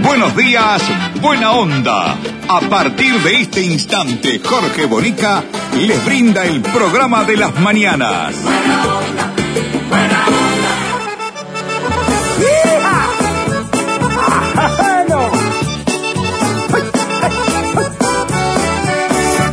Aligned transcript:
Buenos 0.00 0.36
días, 0.36 0.82
Buena 1.20 1.52
Onda. 1.52 2.16
A 2.48 2.60
partir 2.68 3.20
de 3.22 3.42
este 3.42 3.62
instante, 3.62 4.40
Jorge 4.42 4.86
Bonica 4.86 5.42
les 5.76 6.04
brinda 6.04 6.44
el 6.44 6.60
programa 6.62 7.24
de 7.24 7.36
las 7.36 7.58
mañanas. 7.60 8.34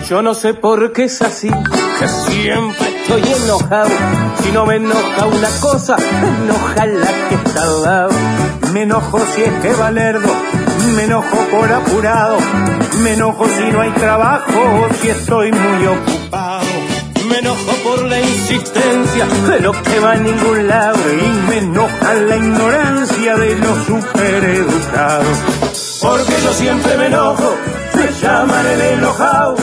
Yo 0.10 0.24
no 0.24 0.34
sé 0.34 0.56
por 0.56 0.92
qué 0.92 1.04
es 1.04 1.22
así, 1.22 1.50
que 1.50 2.08
siempre 2.08 3.02
estoy 3.02 3.22
enojado. 3.44 3.90
Si 4.42 4.52
no 4.52 4.66
me 4.66 4.78
enoja 4.78 5.26
una 5.28 5.50
cosa, 5.62 5.98
enoja 5.98 6.86
la 6.88 7.30
que 7.30 7.36
está 7.36 7.62
al 7.62 7.84
lado. 7.84 8.59
Me 8.74 8.84
enojo 8.84 9.20
si 9.34 9.42
es 9.42 9.54
que 9.62 9.74
Valerdo, 9.74 10.32
me 10.96 11.04
enojo 11.06 11.38
por 11.50 11.72
apurado. 11.72 12.38
Me 13.04 13.14
enojo 13.14 13.48
si 13.48 13.72
no 13.72 13.82
hay 13.82 13.90
trabajo, 13.92 14.88
si 15.02 15.10
estoy 15.10 15.52
muy 15.52 15.88
ocupado. 15.88 16.66
Me 17.28 17.40
enojo 17.40 17.72
por 17.84 18.04
la 18.04 18.20
insistencia 18.20 19.26
de 19.26 19.60
lo 19.60 19.72
que 19.72 20.00
va 20.00 20.12
a 20.12 20.18
ningún 20.18 20.68
lado. 20.68 21.00
Y 21.14 21.50
me 21.50 21.58
enoja 21.58 22.14
la 22.14 22.38
ignorancia 22.38 23.36
de 23.38 23.56
los 23.56 23.86
supereducados. 23.86 25.38
Porque 26.02 26.34
yo 26.44 26.54
siempre 26.54 26.98
me 26.98 27.08
enojo, 27.08 27.56
me 27.96 28.08
llaman 28.22 28.66
el 28.68 28.82
enojado. 28.82 29.56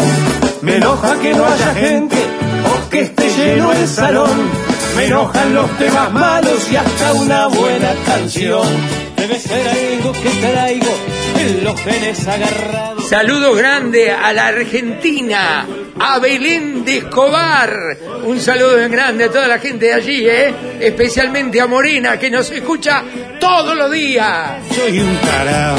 Me 0.63 0.77
enoja 0.77 1.19
que 1.21 1.33
no 1.33 1.47
haya 1.47 1.75
gente 1.75 2.17
o 2.17 2.91
que 2.91 3.01
esté 3.01 3.31
lleno 3.31 3.73
el 3.73 3.89
salón. 3.89 4.51
Me 4.97 5.07
enojan 5.07 5.55
los 5.55 5.71
temas 5.79 6.13
malos 6.13 6.71
y 6.71 6.77
hasta 6.77 7.13
una 7.15 7.47
buena 7.47 7.95
canción. 8.05 8.67
Debe 9.17 9.39
ser 9.39 9.67
algo 9.69 10.13
que 10.13 10.31
traigo 10.41 10.95
en 11.39 11.65
los 11.65 11.81
genes 11.81 12.27
agarrados. 12.27 12.90
Saludo 13.10 13.54
grande 13.54 14.09
a 14.09 14.32
la 14.32 14.47
Argentina, 14.47 15.66
a 15.98 16.21
Belén 16.21 16.84
de 16.84 16.98
Escobar. 16.98 17.98
Un 18.22 18.38
saludo 18.38 18.76
bien 18.76 18.93
grande 18.93 19.25
a 19.25 19.28
toda 19.28 19.48
la 19.48 19.59
gente 19.59 19.87
de 19.87 19.94
allí, 19.94 20.28
¿eh? 20.28 20.54
especialmente 20.78 21.60
a 21.60 21.66
Morena, 21.66 22.21
que 22.21 22.31
nos 22.31 22.48
escucha 22.53 23.03
todos 23.41 23.76
los 23.76 23.91
días. 23.91 24.65
Soy 24.72 25.00
un 25.00 25.16
tarao. 25.22 25.76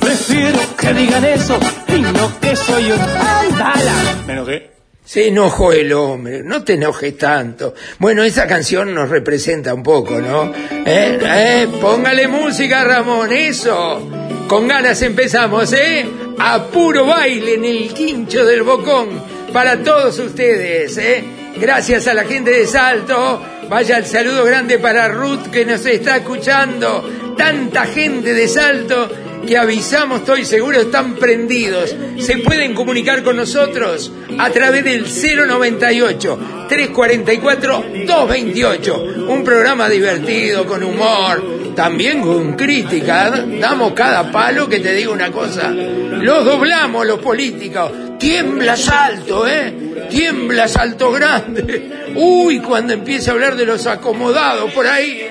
Prefiero 0.00 0.58
que 0.76 0.92
digan 0.92 1.24
eso 1.24 1.56
y 1.86 2.00
no 2.00 2.40
que 2.40 2.56
soy 2.56 2.90
un 2.90 3.00
andala. 3.00 4.16
Me 4.26 4.32
enojé. 4.32 4.70
Se 5.04 5.28
enojó 5.28 5.72
el 5.72 5.92
hombre, 5.92 6.42
no 6.42 6.64
te 6.64 6.74
enojes 6.74 7.16
tanto. 7.16 7.74
Bueno, 8.00 8.24
esa 8.24 8.48
canción 8.48 8.92
nos 8.92 9.08
representa 9.08 9.72
un 9.72 9.84
poco, 9.84 10.20
¿no? 10.20 10.52
¿Eh? 10.84 11.16
¿Eh? 11.22 11.68
Póngale 11.80 12.26
música, 12.26 12.82
Ramón, 12.82 13.32
eso. 13.32 14.21
Con 14.52 14.68
ganas 14.68 15.00
empezamos, 15.00 15.72
¿eh? 15.72 16.04
A 16.38 16.66
puro 16.66 17.06
baile 17.06 17.54
en 17.54 17.64
el 17.64 17.94
quincho 17.94 18.44
del 18.44 18.62
bocón 18.62 19.08
para 19.50 19.82
todos 19.82 20.18
ustedes, 20.18 20.98
¿eh? 20.98 21.24
Gracias 21.58 22.06
a 22.06 22.12
la 22.12 22.24
gente 22.24 22.50
de 22.50 22.66
Salto. 22.66 23.40
Vaya 23.70 23.96
el 23.96 24.04
saludo 24.04 24.44
grande 24.44 24.78
para 24.78 25.08
Ruth 25.08 25.46
que 25.50 25.64
nos 25.64 25.86
está 25.86 26.18
escuchando. 26.18 27.34
Tanta 27.34 27.86
gente 27.86 28.34
de 28.34 28.46
Salto 28.46 29.08
que 29.46 29.56
avisamos, 29.56 30.20
estoy 30.20 30.44
seguro, 30.44 30.82
están 30.82 31.14
prendidos. 31.14 31.96
Se 32.18 32.36
pueden 32.36 32.74
comunicar 32.74 33.22
con 33.22 33.36
nosotros 33.36 34.12
a 34.38 34.50
través 34.50 34.84
del 34.84 35.04
098 35.04 36.66
344 36.68 37.84
228. 38.06 39.04
Un 39.28 39.44
programa 39.44 39.88
divertido, 39.88 40.66
con 40.66 40.82
humor, 40.82 41.42
también 41.74 42.20
con 42.22 42.54
crítica. 42.54 43.44
Damos 43.60 43.92
cada 43.92 44.30
palo 44.30 44.68
que 44.68 44.80
te 44.80 44.94
digo 44.94 45.12
una 45.12 45.30
cosa. 45.30 45.70
Los 45.70 46.44
doblamos 46.44 47.06
los 47.06 47.18
políticos. 47.20 47.90
Tiembla 48.18 48.76
salto, 48.76 49.46
¿eh? 49.48 50.06
Tiembla 50.08 50.68
salto 50.68 51.10
grande. 51.10 52.12
Uy, 52.14 52.60
cuando 52.60 52.92
empieza 52.92 53.30
a 53.30 53.34
hablar 53.34 53.56
de 53.56 53.66
los 53.66 53.86
acomodados 53.86 54.72
por 54.72 54.86
ahí. 54.86 55.28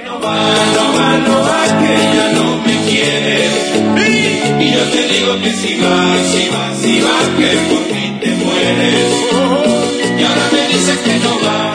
Y 4.59 4.71
yo 4.73 4.83
te 4.83 5.07
digo 5.07 5.41
que 5.41 5.51
si 5.51 5.79
vas, 5.81 6.27
si 6.27 6.49
vas, 6.49 6.77
si 6.77 7.01
vas, 7.01 7.27
que 7.37 7.57
por 7.69 7.81
mí 7.93 8.19
te 8.21 8.29
mueres. 8.31 9.05
Y 10.19 10.23
ahora 10.23 10.49
me 10.51 10.67
dices 10.67 10.97
que 10.99 11.17
no 11.19 11.39
va, 11.43 11.70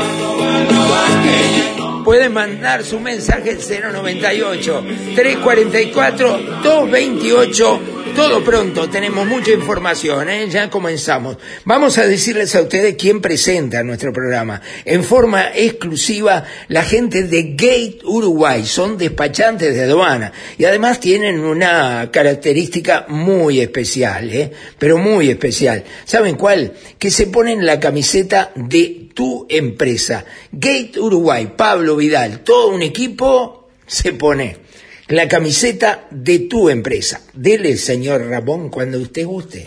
Pueden 2.07 2.35
mandar 2.35 2.85
su 2.85 3.01
mensaje 3.01 3.51
al 3.51 3.59
098 3.59 4.85
344 5.17 6.39
228. 6.63 7.81
Todo 8.17 8.43
pronto, 8.43 8.89
tenemos 8.89 9.27
mucha 9.27 9.51
información, 9.51 10.31
¿eh? 10.31 10.49
ya 10.49 10.71
comenzamos. 10.71 11.37
Vamos 11.67 11.99
a 11.99 12.07
decirles 12.07 12.55
a 12.55 12.63
ustedes 12.63 12.97
quién 12.97 13.21
presenta 13.21 13.83
nuestro 13.83 14.11
programa. 14.11 14.63
En 14.87 15.05
forma 15.05 15.51
exclusiva, 15.55 16.45
la 16.69 16.83
gente 16.83 17.25
de 17.25 17.55
Gate 17.55 17.99
Uruguay, 18.05 18.65
son 18.65 18.97
despachantes 18.97 19.75
de 19.75 19.83
aduana 19.83 20.33
y 20.57 20.65
además 20.65 20.99
tienen 20.99 21.41
una 21.41 22.11
característica 22.11 23.05
muy 23.09 23.61
especial, 23.61 24.31
¿eh? 24.33 24.51
pero 24.79 24.97
muy 24.97 25.29
especial. 25.29 25.85
¿Saben 26.07 26.37
cuál? 26.37 26.73
Que 26.99 27.11
se 27.11 27.27
ponen 27.27 27.67
la 27.67 27.79
camiseta 27.79 28.51
de 28.55 29.11
tu 29.13 29.47
empresa. 29.51 30.25
Gate 30.53 30.99
Uruguay, 30.99 31.53
Pablo 31.55 31.97
Vidal, 31.97 32.41
todo 32.41 32.69
un 32.69 32.81
equipo 32.81 33.69
se 33.87 34.15
pone 34.15 34.66
la 35.09 35.29
camiseta 35.29 36.07
de 36.11 36.41
tu 36.41 36.69
empresa. 36.69 37.21
Dele, 37.33 37.77
señor 37.77 38.27
Ramón, 38.27 38.71
cuando 38.71 38.99
usted 38.99 39.25
guste. 39.25 39.67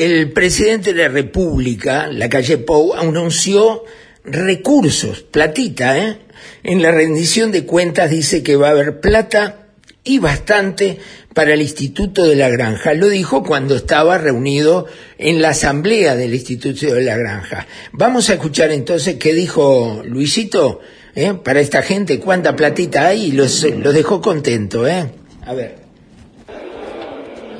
El 0.00 0.32
presidente 0.32 0.94
de 0.94 1.02
la 1.02 1.08
República, 1.08 2.06
la 2.06 2.30
calle 2.30 2.56
Pou, 2.56 2.94
anunció 2.94 3.84
recursos, 4.24 5.20
platita, 5.20 5.98
¿eh? 5.98 6.16
En 6.62 6.80
la 6.80 6.90
rendición 6.90 7.52
de 7.52 7.66
cuentas 7.66 8.10
dice 8.10 8.42
que 8.42 8.56
va 8.56 8.68
a 8.68 8.70
haber 8.70 9.00
plata 9.00 9.66
y 10.02 10.18
bastante 10.18 10.98
para 11.34 11.52
el 11.52 11.60
Instituto 11.60 12.24
de 12.24 12.34
la 12.34 12.48
Granja. 12.48 12.94
Lo 12.94 13.08
dijo 13.08 13.42
cuando 13.42 13.76
estaba 13.76 14.16
reunido 14.16 14.86
en 15.18 15.42
la 15.42 15.50
asamblea 15.50 16.16
del 16.16 16.32
Instituto 16.32 16.94
de 16.94 17.02
la 17.02 17.18
Granja. 17.18 17.66
Vamos 17.92 18.30
a 18.30 18.34
escuchar 18.34 18.72
entonces 18.72 19.16
qué 19.16 19.34
dijo 19.34 20.02
Luisito 20.06 20.80
¿eh? 21.14 21.34
para 21.34 21.60
esta 21.60 21.82
gente, 21.82 22.18
cuánta 22.18 22.56
platita 22.56 23.06
hay 23.06 23.26
y 23.26 23.32
los, 23.32 23.64
los 23.64 23.92
dejó 23.92 24.22
contento. 24.22 24.88
¿eh? 24.88 25.10
A 25.44 25.52
ver. 25.52 25.79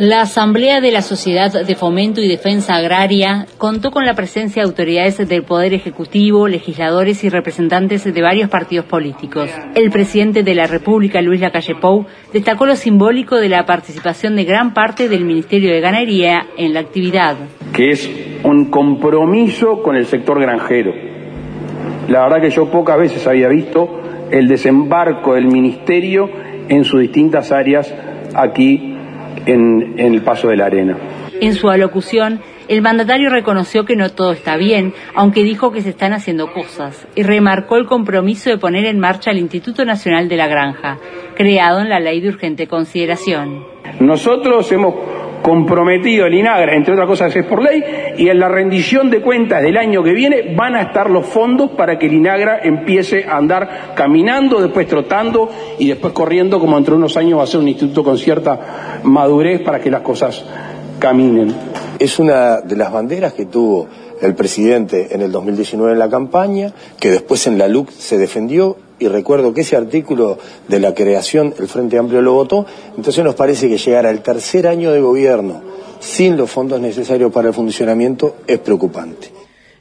La 0.01 0.23
Asamblea 0.23 0.81
de 0.81 0.93
la 0.93 1.03
Sociedad 1.03 1.53
de 1.53 1.75
Fomento 1.75 2.23
y 2.23 2.27
Defensa 2.27 2.75
Agraria 2.77 3.45
contó 3.59 3.91
con 3.91 4.07
la 4.07 4.15
presencia 4.15 4.63
de 4.63 4.69
autoridades 4.71 5.19
del 5.29 5.43
Poder 5.43 5.75
Ejecutivo, 5.75 6.49
legisladores 6.49 7.23
y 7.23 7.29
representantes 7.29 8.05
de 8.05 8.23
varios 8.23 8.49
partidos 8.49 8.87
políticos. 8.87 9.51
El 9.75 9.91
presidente 9.91 10.43
de 10.43 10.55
la 10.55 10.67
República, 10.67 11.21
Luis 11.21 11.43
Lacalle 11.43 11.75
Pou, 11.75 12.07
destacó 12.33 12.65
lo 12.65 12.77
simbólico 12.77 13.37
de 13.37 13.51
la 13.51 13.67
participación 13.67 14.37
de 14.37 14.45
gran 14.45 14.73
parte 14.73 15.11
del 15.11 15.27
Ministerio 15.27 15.71
de 15.71 15.83
Ganadería 15.83 16.47
en 16.57 16.73
la 16.73 16.81
actividad. 16.81 17.37
Que 17.75 17.91
es 17.91 18.11
un 18.43 18.71
compromiso 18.71 19.83
con 19.83 19.97
el 19.97 20.07
sector 20.07 20.41
granjero. 20.41 20.95
La 22.09 22.23
verdad 22.23 22.41
que 22.41 22.49
yo 22.49 22.71
pocas 22.71 22.99
veces 22.99 23.27
había 23.27 23.49
visto 23.49 24.01
el 24.31 24.49
desembarco 24.49 25.35
del 25.35 25.45
Ministerio 25.45 26.31
en 26.71 26.85
sus 26.85 27.03
distintas 27.03 27.53
áreas 27.53 27.95
aquí 28.35 28.97
en, 29.47 29.95
el 29.99 30.23
paso 30.23 30.49
de 30.49 30.57
la 30.57 30.67
arena. 30.67 30.97
En 31.41 31.55
su 31.55 31.69
alocución, 31.69 32.41
el 32.69 32.83
mandatario 32.83 33.31
reconoció 33.31 33.85
que 33.85 33.97
no 33.97 34.11
todo 34.11 34.33
está 34.33 34.57
bien, 34.57 34.95
aunque 35.15 35.43
dijo 35.43 35.73
que 35.73 35.83
se 35.83 35.91
están 35.91 36.13
haciendo 36.13 36.53
cosas, 36.53 37.07
y 37.15 37.23
remarcó 37.23 37.77
el 37.77 37.87
compromiso 37.87 38.51
de 38.51 38.59
poner 38.59 38.85
en 38.85 38.99
marcha 38.99 39.31
el 39.31 39.39
Instituto 39.39 39.85
Nacional 39.85 40.29
de 40.29 40.37
la 40.37 40.47
Granja, 40.47 40.99
creado 41.35 41.81
en 41.81 41.89
la 41.89 42.01
Ley 42.01 42.21
de 42.21 42.29
Urgente 42.29 42.67
Consideración. 42.67 43.65
Nosotros 43.99 44.71
hemos 44.73 44.95
comprometido 45.43 46.27
el 46.27 46.35
INAGRA, 46.35 46.75
entre 46.75 46.95
otras 46.95 47.09
cosas 47.09 47.35
es 47.35 47.45
por 47.45 47.63
ley, 47.63 47.83
y 48.17 48.29
en 48.29 48.39
la 48.39 48.49
rendición 48.49 49.11
de 49.11 49.21
cuentas 49.21 49.63
del 49.63 49.77
año 49.77 50.03
que 50.03 50.13
viene 50.13 50.55
van 50.55 50.75
a 50.75 50.83
estar 50.83 51.11
los 51.11 51.27
fondos 51.27 51.71
para 51.71 51.99
que 51.99 52.07
el 52.07 52.15
INAGRA 52.15 52.61
empiece 52.63 53.25
a 53.25 53.37
andar 53.37 53.95
caminando, 53.95 54.61
después 54.61 54.87
trotando 54.87 55.51
y 55.79 55.89
después 55.89 56.13
corriendo, 56.13 56.61
como 56.61 56.77
entre 56.77 56.95
unos 56.95 57.17
años 57.17 57.39
va 57.39 57.45
a 57.45 57.47
ser 57.47 57.61
un 57.61 57.69
instituto 57.69 58.05
con 58.05 58.19
cierta 58.19 59.01
madurez 59.03 59.63
para 59.63 59.81
que 59.81 59.91
las 59.91 60.03
cosas 60.03 60.45
caminen. 60.99 61.55
Es 61.99 62.19
una 62.19 62.61
de 62.61 62.77
las 62.77 62.93
banderas 62.93 63.33
que 63.33 63.47
tuvo 63.47 63.89
el 64.21 64.35
presidente 64.35 65.09
en 65.11 65.23
el 65.23 65.33
2019 65.33 65.93
en 65.93 65.99
la 65.99 66.09
campaña, 66.09 66.73
que 66.99 67.11
después 67.11 67.47
en 67.47 67.59
la 67.59 67.69
LUC 67.69 67.91
se 67.91 68.19
defendió 68.19 68.77
y 69.01 69.09
recuerdo 69.09 69.53
que 69.53 69.63
ese 69.63 69.77
artículo 69.77 70.39
de 70.69 70.79
la 70.79 70.95
creación 70.95 71.55
el 71.59 71.67
Frente 71.67 71.99
Amplio 71.99 72.23
lo 72.23 72.35
votó, 72.35 72.67
entonces 72.97 73.25
nos 73.25 73.35
parece 73.35 73.69
que 73.69 73.79
llegar 73.79 74.07
al 74.07 74.23
tercer 74.23 74.69
año 74.69 74.93
de 74.93 75.01
gobierno 75.01 75.63
sin 75.99 76.37
los 76.37 76.51
fondos 76.51 76.81
necesarios 76.81 77.33
para 77.33 77.49
el 77.49 77.55
funcionamiento 77.55 78.37
es 78.47 78.59
preocupante. 78.61 79.33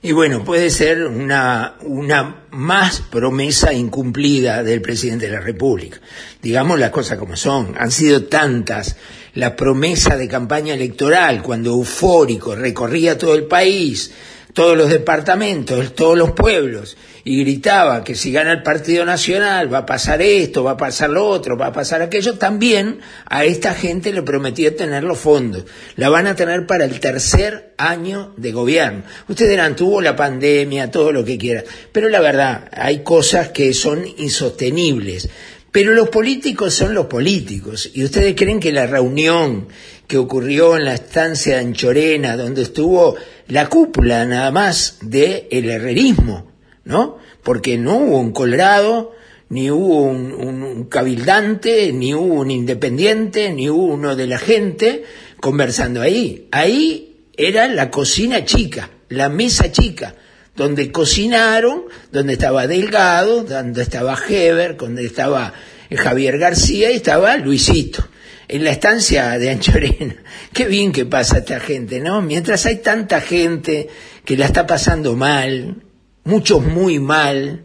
Y 0.01 0.13
bueno, 0.13 0.45
puede 0.45 0.69
ser 0.69 1.06
una, 1.06 1.75
una 1.81 2.45
más 2.51 3.01
promesa 3.01 3.74
incumplida 3.74 4.63
del 4.63 4.81
presidente 4.81 5.25
de 5.25 5.33
la 5.33 5.42
República. 5.42 6.00
Digamos 6.42 6.80
las 6.80 6.92
cosas 6.92 7.18
como 7.18 7.36
son. 7.36 7.75
Han 7.77 7.92
sido 7.92 8.24
tantas 8.24 8.95
la 9.33 9.57
promesa 9.57 10.16
de 10.16 10.30
campaña 10.30 10.74
electoral 10.74 11.44
cuando 11.44 11.71
eufórico 11.71 12.56
recorría 12.56 13.18
todo 13.18 13.36
el 13.36 13.44
país, 13.44 14.12
todos 14.54 14.77
los 14.77 14.89
departamentos, 14.89 15.94
todos 15.94 16.18
los 16.18 16.31
pueblos, 16.31 16.95
y 17.24 17.44
gritaba 17.44 18.04
que 18.04 18.16
si 18.16 18.31
gana 18.31 18.51
el 18.51 18.63
Partido 18.63 19.06
Nacional 19.06 19.74
va 19.74 19.80
a 19.80 19.86
pasar 19.86 20.21
esto, 20.21 20.63
va 20.63 20.71
a 20.71 20.77
pasar 20.77 21.10
lo 21.10 21.27
otro, 21.27 21.57
va 21.57 21.68
a 21.68 21.74
pasar 21.74 22.01
aquello, 22.01 22.36
también 22.36 23.00
a 23.25 23.45
esta 23.45 23.74
gente 23.74 24.13
le 24.13 24.21
prometía 24.21 24.75
tener 24.75 25.04
los 25.04 25.19
fondos. 25.19 25.66
La 25.95 26.10
van 26.10 26.27
a 26.27 26.36
tener 26.36 26.66
para 26.66 26.86
el 26.86 27.00
tercer 27.00 27.74
año 27.77 28.33
de 28.38 28.51
gobierno. 28.51 29.04
Ustedes 29.27 29.51
dirán, 29.51 29.75
tuvo 29.75 30.01
la 30.01 30.16
pandemia, 30.16 30.92
todo 30.92 31.12
lo 31.12 31.24
que 31.25 31.38
quiera, 31.38 31.63
pero 31.92 32.10
la 32.10 32.19
verdad, 32.19 32.69
hay 32.71 33.04
cosas 33.04 33.50
que 33.50 33.74
son 33.74 34.06
insostenibles. 34.18 35.30
Pero 35.71 35.94
los 35.94 36.10
políticos 36.10 36.74
son 36.74 36.95
los 36.95 37.06
políticos. 37.06 37.92
¿Y 37.94 38.04
ustedes 38.04 38.33
creen 38.36 38.60
que 38.60 38.71
la 38.71 38.88
reunión 38.88 39.68
que 40.07 40.18
ocurrió 40.18 40.75
en 40.75 40.86
la 40.86 40.95
estancia 40.95 41.56
de 41.56 41.60
Anchorena, 41.62 42.36
donde 42.36 42.63
estuvo 42.63 43.16
la 43.48 43.68
cúpula 43.68 44.25
nada 44.25 44.50
más 44.50 44.98
del 45.01 45.48
el 45.51 45.69
herrerismo, 45.69 46.49
¿no? 46.90 47.20
Porque 47.44 47.78
no 47.78 47.98
hubo 47.98 48.20
un 48.20 48.32
colorado, 48.32 49.14
ni 49.50 49.70
hubo 49.70 50.04
un, 50.04 50.86
cabildante, 50.90 51.94
ni 51.94 52.16
hubo 52.16 52.34
un 52.42 52.50
independiente, 52.50 53.52
ni 53.52 53.70
hubo 53.70 53.94
uno 53.94 54.16
de 54.16 54.26
la 54.26 54.40
gente 54.40 55.04
conversando 55.40 56.02
ahí. 56.02 56.48
Ahí 56.52 57.28
era 57.38 57.68
la 57.68 57.92
cocina 57.92 58.44
chica, 58.44 58.90
la 59.08 59.30
mesa 59.30 59.72
chica, 59.72 60.16
donde 60.56 60.92
cocinaron, 60.92 61.84
donde 62.12 62.34
estaba 62.34 62.66
Delgado, 62.66 63.44
donde 63.44 63.84
estaba 63.84 64.18
Heber, 64.28 64.76
donde 64.76 65.06
estaba 65.06 65.54
Javier 65.96 66.40
García 66.40 66.92
y 66.92 66.96
estaba 66.96 67.38
Luisito 67.38 68.04
en 68.48 68.64
la 68.64 68.72
estancia 68.72 69.38
de 69.38 69.52
Anchorena. 69.52 70.16
Qué 70.54 70.66
bien 70.66 70.92
que 70.92 71.06
pasa 71.06 71.38
esta 71.38 71.60
gente, 71.60 72.00
¿no? 72.00 72.24
Mientras 72.24 72.66
hay 72.66 72.78
tanta 72.78 73.22
gente 73.22 73.90
que 74.26 74.36
la 74.36 74.48
está 74.48 74.66
pasando 74.66 75.16
mal, 75.16 75.84
muchos 76.30 76.64
muy 76.64 77.00
mal, 77.00 77.64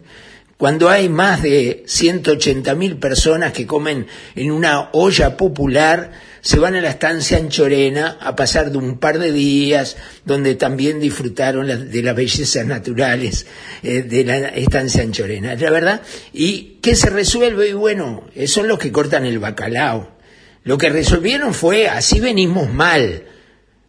cuando 0.57 0.89
hay 0.89 1.09
más 1.09 1.43
de 1.43 1.85
180 1.87 2.75
mil 2.75 2.97
personas 2.97 3.53
que 3.53 3.67
comen 3.67 4.07
en 4.35 4.51
una 4.51 4.89
olla 4.93 5.37
popular, 5.37 6.13
se 6.41 6.59
van 6.59 6.75
a 6.75 6.81
la 6.81 6.91
estancia 6.91 7.37
Anchorena 7.37 8.19
a 8.21 8.35
pasar 8.35 8.71
de 8.71 8.79
un 8.79 8.99
par 8.99 9.19
de 9.19 9.33
días 9.33 9.97
donde 10.25 10.55
también 10.55 11.01
disfrutaron 11.01 11.67
de 11.67 12.03
las 12.03 12.17
bellezas 12.17 12.67
naturales 12.67 13.47
eh, 13.83 14.03
de 14.03 14.25
la 14.25 14.49
estancia 14.49 15.03
Anchorena, 15.03 15.55
la 15.55 15.71
verdad. 15.71 16.03
¿Y 16.33 16.79
qué 16.81 16.95
se 16.95 17.11
resuelve? 17.11 17.69
Y 17.69 17.73
bueno, 17.73 18.25
son 18.47 18.69
los 18.69 18.79
que 18.79 18.93
cortan 18.93 19.27
el 19.27 19.39
bacalao. 19.39 20.17
Lo 20.65 20.79
que 20.79 20.89
resolvieron 20.89 21.53
fue, 21.53 21.89
así 21.89 22.21
venimos 22.21 22.73
mal, 22.73 23.25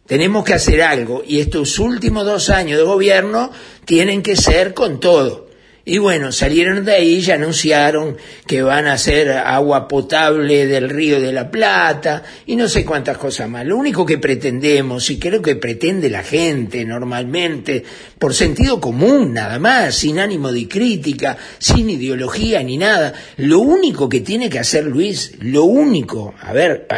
tenemos 0.06 0.44
que 0.44 0.54
hacer 0.54 0.82
algo 0.82 1.22
y 1.26 1.40
estos 1.40 1.78
últimos 1.78 2.24
dos 2.24 2.50
años 2.50 2.78
de 2.78 2.84
gobierno 2.84 3.50
tienen 3.84 4.22
que 4.22 4.36
ser 4.36 4.74
con 4.74 5.00
todo. 5.00 5.46
Y 5.88 5.98
bueno, 5.98 6.32
salieron 6.32 6.84
de 6.84 6.94
ahí 6.94 7.24
y 7.24 7.30
anunciaron 7.30 8.16
que 8.44 8.60
van 8.60 8.88
a 8.88 8.94
hacer 8.94 9.30
agua 9.30 9.86
potable 9.86 10.66
del 10.66 10.90
río 10.90 11.20
de 11.20 11.32
la 11.32 11.48
Plata 11.48 12.24
y 12.44 12.56
no 12.56 12.68
sé 12.68 12.84
cuántas 12.84 13.16
cosas 13.18 13.48
más. 13.48 13.64
Lo 13.64 13.76
único 13.76 14.04
que 14.04 14.18
pretendemos, 14.18 15.08
y 15.10 15.20
creo 15.20 15.40
que 15.40 15.54
pretende 15.54 16.10
la 16.10 16.24
gente 16.24 16.84
normalmente, 16.84 17.84
por 18.18 18.34
sentido 18.34 18.80
común 18.80 19.32
nada 19.32 19.60
más, 19.60 19.94
sin 19.94 20.18
ánimo 20.18 20.50
de 20.50 20.66
crítica, 20.66 21.36
sin 21.58 21.88
ideología 21.88 22.60
ni 22.64 22.78
nada, 22.78 23.14
lo 23.36 23.60
único 23.60 24.08
que 24.08 24.22
tiene 24.22 24.50
que 24.50 24.58
hacer 24.58 24.86
Luis, 24.86 25.34
lo 25.38 25.66
único, 25.66 26.34
a 26.40 26.52
ver, 26.52 26.88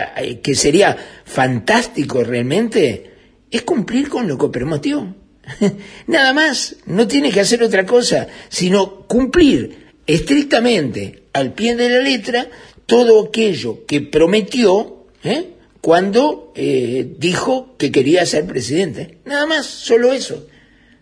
que 0.43 0.55
sería 0.55 0.97
fantástico 1.27 2.25
realmente, 2.25 3.08
es 3.51 3.63
cumplir 3.63 4.09
con 4.09 4.29
lo 4.29 4.37
que 4.39 4.49
prometió. 4.49 5.15
Nada 6.07 6.33
más, 6.33 6.77
no 6.87 7.07
tiene 7.07 7.31
que 7.31 7.41
hacer 7.41 7.63
otra 7.63 7.87
cosa, 7.87 8.29
sino 8.49 9.07
cumplir 9.07 9.89
estrictamente 10.07 11.25
al 11.33 11.53
pie 11.53 11.77
de 11.77 11.89
la 11.89 12.01
letra 12.01 12.49
todo 12.87 13.27
aquello 13.27 13.85
que 13.87 14.01
prometió 14.01 15.05
¿eh? 15.23 15.51
cuando 15.81 16.53
eh, 16.55 17.15
dijo 17.19 17.77
que 17.77 17.93
quería 17.93 18.25
ser 18.27 18.47
presidente. 18.47 19.19
Nada 19.25 19.47
más, 19.47 19.67
solo 19.67 20.13
eso. 20.13 20.47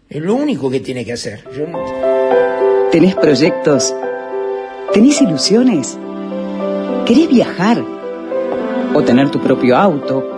Es 0.08 0.22
lo 0.22 0.34
único 0.34 0.70
que 0.70 0.80
tiene 0.80 1.04
que 1.04 1.12
hacer. 1.12 1.44
¿Tenés 2.90 3.14
proyectos? 3.16 3.94
¿Tenés 4.92 5.20
ilusiones? 5.20 5.98
¿Querés 7.06 7.28
viajar? 7.28 7.84
¿O 8.94 9.02
tener 9.02 9.30
tu 9.30 9.40
propio 9.40 9.76
auto? 9.76 10.35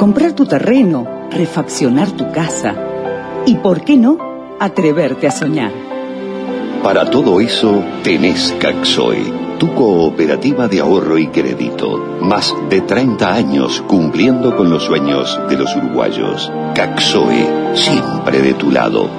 ¿Comprar 0.00 0.32
tu 0.32 0.46
terreno? 0.46 1.28
¿Refaccionar 1.30 2.12
tu 2.12 2.32
casa? 2.32 2.74
Y 3.44 3.56
por 3.56 3.84
qué 3.84 3.98
no, 3.98 4.56
atreverte 4.58 5.26
a 5.26 5.30
soñar. 5.30 5.72
Para 6.82 7.10
todo 7.10 7.38
eso 7.38 7.84
tenés 8.02 8.54
Caxoe, 8.58 9.30
tu 9.58 9.74
cooperativa 9.74 10.68
de 10.68 10.80
ahorro 10.80 11.18
y 11.18 11.26
crédito. 11.26 11.98
Más 12.22 12.54
de 12.70 12.80
30 12.80 13.30
años 13.30 13.84
cumpliendo 13.86 14.56
con 14.56 14.70
los 14.70 14.84
sueños 14.84 15.38
de 15.50 15.58
los 15.58 15.76
uruguayos. 15.76 16.50
Caxoe, 16.74 17.76
siempre 17.76 18.40
de 18.40 18.54
tu 18.54 18.70
lado. 18.70 19.10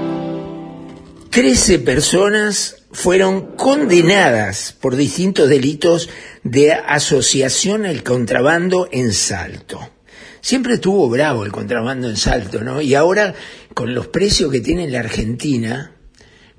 Trece 1.29 1.77
personas 1.77 2.77
fueron 2.91 3.55
condenadas 3.55 4.75
por 4.81 4.95
distintos 4.95 5.47
delitos 5.47 6.09
de 6.43 6.73
asociación 6.73 7.85
al 7.85 8.01
contrabando 8.01 8.89
en 8.91 9.13
Salto. 9.13 9.90
Siempre 10.41 10.75
estuvo 10.75 11.07
bravo 11.09 11.45
el 11.45 11.51
contrabando 11.51 12.09
en 12.09 12.17
Salto, 12.17 12.63
¿no? 12.63 12.81
Y 12.81 12.95
ahora, 12.95 13.33
con 13.73 13.95
los 13.95 14.07
precios 14.07 14.51
que 14.51 14.59
tiene 14.59 14.89
la 14.89 14.99
Argentina, 14.99 15.93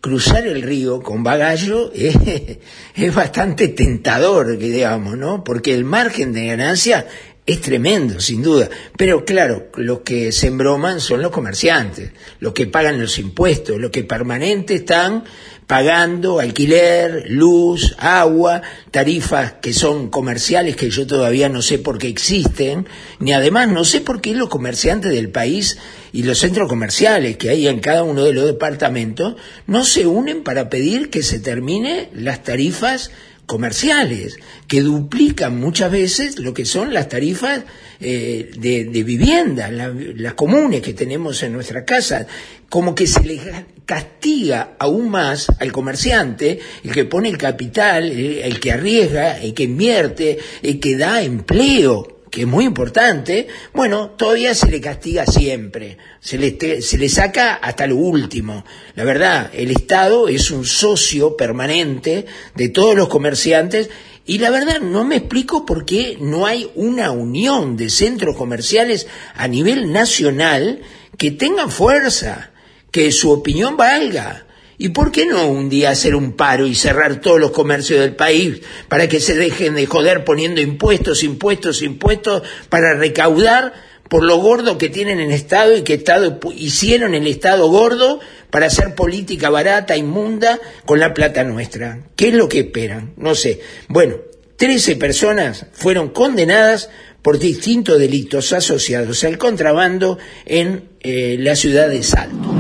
cruzar 0.01 0.47
el 0.47 0.63
río 0.63 1.01
con 1.03 1.23
bagallo 1.23 1.93
es, 1.95 2.17
es 2.95 3.15
bastante 3.15 3.69
tentador, 3.69 4.57
digamos, 4.59 5.17
¿no? 5.17 5.45
Porque 5.45 5.75
el 5.75 5.85
margen 5.85 6.33
de 6.33 6.47
ganancia 6.47 7.07
es 7.45 7.61
tremendo, 7.61 8.21
sin 8.21 8.43
duda. 8.43 8.69
Pero 8.97 9.25
claro, 9.25 9.69
los 9.77 10.01
que 10.01 10.33
se 10.33 10.49
embroman 10.49 11.01
son 11.01 11.23
los 11.23 11.33
comerciantes, 11.33 12.13
los 12.39 12.53
que 12.53 12.67
pagan 12.67 13.01
los 13.01 13.19
impuestos, 13.19 13.81
los 13.81 13.91
que 13.91 14.05
permanente 14.05 14.75
están 14.75 15.25
pagando 15.73 16.39
alquiler, 16.39 17.31
luz, 17.31 17.95
agua, 17.97 18.61
tarifas 18.91 19.55
que 19.63 19.73
son 19.73 20.11
comerciales 20.11 20.77
que 20.77 20.91
yo 20.91 21.07
todavía 21.07 21.49
no 21.49 21.63
sé 21.63 21.79
por 21.79 21.97
qué 21.97 22.09
existen, 22.09 22.87
ni 23.21 23.33
además 23.33 23.69
no 23.69 23.83
sé 23.85 24.03
por 24.03 24.21
qué 24.21 24.35
los 24.35 24.51
comerciantes 24.51 25.13
del 25.13 25.31
país 25.31 25.79
y 26.13 26.25
los 26.25 26.41
centros 26.41 26.69
comerciales 26.69 27.39
que 27.39 27.49
hay 27.49 27.69
en 27.69 27.81
cada 27.81 28.05
uno 28.05 28.23
de 28.23 28.35
los 28.35 28.45
departamentos 28.45 29.37
no 29.67 29.87
se 29.87 30.07
unen 30.07 30.43
para 30.43 30.69
pedir 30.69 31.09
que 31.09 31.23
se 31.23 31.39
termine 31.39 32.11
las 32.13 32.43
tarifas 32.43 33.11
comerciales, 33.47 34.39
que 34.67 34.83
duplican 34.83 35.59
muchas 35.59 35.91
veces 35.91 36.39
lo 36.39 36.55
que 36.55 36.65
son 36.65 36.95
las 36.95 37.09
tarifas 37.09 37.65
eh, 38.01 38.51
de, 38.57 39.03
vivienda, 39.03 39.71
las 39.71 40.35
comunes 40.35 40.81
que 40.81 40.95
tenemos 40.95 41.43
en 41.43 41.53
nuestra 41.53 41.85
casa, 41.85 42.27
como 42.69 42.95
que 42.95 43.07
se 43.07 43.23
le 43.25 43.41
castiga 43.85 44.77
aún 44.79 45.11
más 45.11 45.49
al 45.59 45.73
comerciante, 45.73 46.61
el 46.83 46.93
que 46.93 47.05
pone 47.05 47.29
el 47.29 47.39
capital, 47.39 48.11
el 48.11 48.59
que 48.61 48.73
arriesga, 48.73 49.41
el 49.41 49.53
que 49.53 49.65
invierte, 49.65 50.39
el 50.63 50.81
que 50.81 50.97
da 50.97 51.23
empleo 51.23 52.22
que 52.33 52.41
es 52.41 52.47
muy 52.47 52.65
importante, 52.65 53.47
bueno, 53.75 54.09
todavía 54.17 54.55
se 54.55 54.71
le 54.71 54.81
castiga 54.81 55.27
siempre, 55.27 55.99
se 56.19 56.39
le, 56.39 56.81
se 56.81 56.97
le 56.97 57.11
saca 57.11 57.57
hasta 57.57 57.87
lo 57.87 57.97
último. 57.97 58.65
La 58.95 59.05
verdad, 59.05 59.51
el 59.53 59.71
Estado 59.71 60.29
es 60.29 60.51
un 60.51 60.65
socio 60.65 61.37
permanente 61.37 62.25
de 62.55 62.71
todos 62.71 62.97
los 62.97 63.09
comerciantes 63.09 63.91
y 64.25 64.39
la 64.39 64.49
verdad 64.49 64.81
no 64.81 65.05
me 65.05 65.17
explico 65.17 65.67
por 65.67 65.85
qué 65.85 66.17
no 66.23 66.47
hay 66.47 66.71
una 66.75 67.11
unión 67.11 67.77
de 67.77 67.91
centros 67.91 68.35
comerciales 68.35 69.09
a 69.35 69.47
nivel 69.47 69.93
nacional 69.93 70.81
que 71.19 71.33
tengan 71.33 71.71
fuerza, 71.71 72.53
que 72.91 73.13
su 73.13 73.31
opinión 73.31 73.77
valga. 73.77 74.47
¿Y 74.83 74.89
por 74.89 75.13
qué 75.13 75.27
no 75.27 75.47
un 75.47 75.69
día 75.69 75.91
hacer 75.91 76.17
un 76.17 76.33
paro 76.33 76.67
y 76.67 76.75
cerrar 76.75 77.21
todos 77.21 77.39
los 77.39 77.53
comercios 77.53 78.01
del 78.01 78.17
país 78.17 78.63
para 78.89 79.09
que 79.09 79.21
se 79.21 79.37
dejen 79.37 79.77
de 79.77 79.87
joder 79.87 80.25
poniendo 80.25 80.61
impuestos, 80.61 81.23
impuestos, 81.23 81.83
impuestos 81.83 82.43
para 82.69 82.95
recaudar 82.95 83.75
por 84.09 84.25
lo 84.25 84.39
gordo 84.39 84.79
que 84.79 84.89
tienen 84.89 85.21
en 85.21 85.31
Estado 85.31 85.77
y 85.77 85.83
que 85.83 85.95
Estado 85.95 86.41
hicieron 86.57 87.15
el 87.15 87.29
Estado 87.29 87.69
gordo 87.69 88.19
para 88.51 88.67
hacer 88.67 88.97
política 88.97 89.51
barata, 89.51 89.97
inmunda, 89.97 90.59
con 90.85 90.99
la 90.99 91.15
plata 91.15 91.45
nuestra? 91.45 92.01
¿Qué 92.17 92.31
es 92.31 92.35
lo 92.35 92.49
que 92.49 92.59
esperan? 92.59 93.13
No 93.17 93.37
sé. 93.37 93.61
Bueno, 93.87 94.17
13 94.57 94.97
personas 94.97 95.65
fueron 95.75 96.09
condenadas 96.09 96.91
por 97.23 97.39
distintos 97.39 98.01
delitos 98.01 98.53
asociados 98.53 99.23
al 99.23 99.39
contrabando 99.39 100.19
en 100.45 100.89
eh, 101.03 101.37
la 101.39 101.55
ciudad 101.55 101.89
de 101.89 102.03
Salto. 102.03 102.53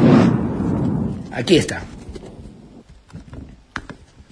Aquí 1.33 1.57
está. 1.57 1.85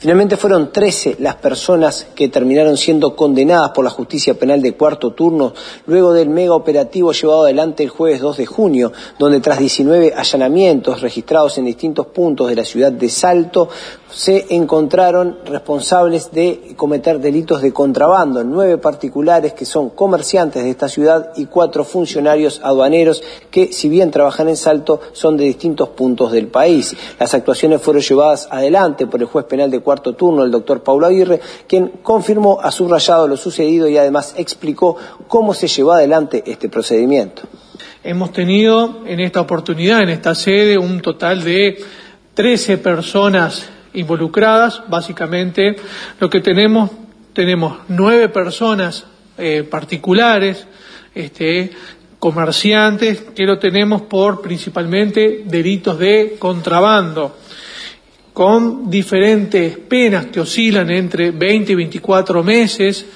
Finalmente 0.00 0.38
fueron 0.38 0.72
13 0.72 1.16
las 1.18 1.36
personas 1.36 2.06
que 2.14 2.30
terminaron 2.30 2.78
siendo 2.78 3.14
condenadas 3.14 3.72
por 3.72 3.84
la 3.84 3.90
justicia 3.90 4.32
penal 4.32 4.62
de 4.62 4.72
cuarto 4.72 5.12
turno 5.12 5.52
luego 5.84 6.14
del 6.14 6.30
mega 6.30 6.54
operativo 6.54 7.12
llevado 7.12 7.42
adelante 7.42 7.82
el 7.82 7.90
jueves 7.90 8.22
2 8.22 8.38
de 8.38 8.46
junio, 8.46 8.92
donde 9.18 9.40
tras 9.40 9.58
19 9.58 10.14
allanamientos 10.16 11.02
registrados 11.02 11.58
en 11.58 11.66
distintos 11.66 12.06
puntos 12.06 12.48
de 12.48 12.56
la 12.56 12.64
ciudad 12.64 12.90
de 12.90 13.10
Salto, 13.10 13.68
se 14.12 14.46
encontraron 14.50 15.38
responsables 15.44 16.32
de 16.32 16.74
cometer 16.76 17.20
delitos 17.20 17.62
de 17.62 17.72
contrabando, 17.72 18.42
nueve 18.44 18.78
particulares 18.78 19.52
que 19.52 19.64
son 19.64 19.90
comerciantes 19.90 20.64
de 20.64 20.70
esta 20.70 20.88
ciudad 20.88 21.32
y 21.36 21.46
cuatro 21.46 21.84
funcionarios 21.84 22.60
aduaneros 22.62 23.22
que, 23.50 23.72
si 23.72 23.88
bien 23.88 24.10
trabajan 24.10 24.48
en 24.48 24.56
Salto, 24.56 25.00
son 25.12 25.36
de 25.36 25.44
distintos 25.44 25.90
puntos 25.90 26.32
del 26.32 26.48
país. 26.48 26.96
Las 27.18 27.34
actuaciones 27.34 27.80
fueron 27.80 28.02
llevadas 28.02 28.48
adelante 28.50 29.06
por 29.06 29.20
el 29.20 29.26
juez 29.26 29.44
penal 29.46 29.70
de 29.70 29.80
cuarto 29.80 30.14
turno, 30.14 30.44
el 30.44 30.50
doctor 30.50 30.82
Paulo 30.82 31.06
Aguirre, 31.06 31.40
quien 31.66 31.88
confirmó 32.02 32.60
a 32.60 32.70
subrayado 32.70 33.28
lo 33.28 33.36
sucedido 33.36 33.88
y 33.88 33.96
además 33.96 34.34
explicó 34.36 34.96
cómo 35.28 35.54
se 35.54 35.68
llevó 35.68 35.92
adelante 35.92 36.42
este 36.46 36.68
procedimiento. 36.68 37.42
Hemos 38.02 38.32
tenido 38.32 39.06
en 39.06 39.20
esta 39.20 39.40
oportunidad, 39.40 40.02
en 40.02 40.08
esta 40.08 40.34
sede, 40.34 40.78
un 40.78 41.00
total 41.00 41.44
de 41.44 41.78
13 42.34 42.78
personas 42.78 43.68
involucradas. 43.94 44.82
Básicamente 44.88 45.76
lo 46.18 46.30
que 46.30 46.40
tenemos, 46.40 46.90
tenemos 47.32 47.78
nueve 47.88 48.28
personas 48.28 49.06
eh, 49.38 49.62
particulares, 49.62 50.66
este, 51.14 51.70
comerciantes, 52.18 53.22
que 53.34 53.44
lo 53.44 53.58
tenemos 53.58 54.02
por 54.02 54.42
principalmente 54.42 55.42
delitos 55.46 55.98
de 55.98 56.36
contrabando, 56.38 57.36
con 58.32 58.90
diferentes 58.90 59.76
penas 59.76 60.26
que 60.26 60.40
oscilan 60.40 60.90
entre 60.90 61.30
20 61.30 61.72
y 61.72 61.74
24 61.74 62.42
meses, 62.44 63.06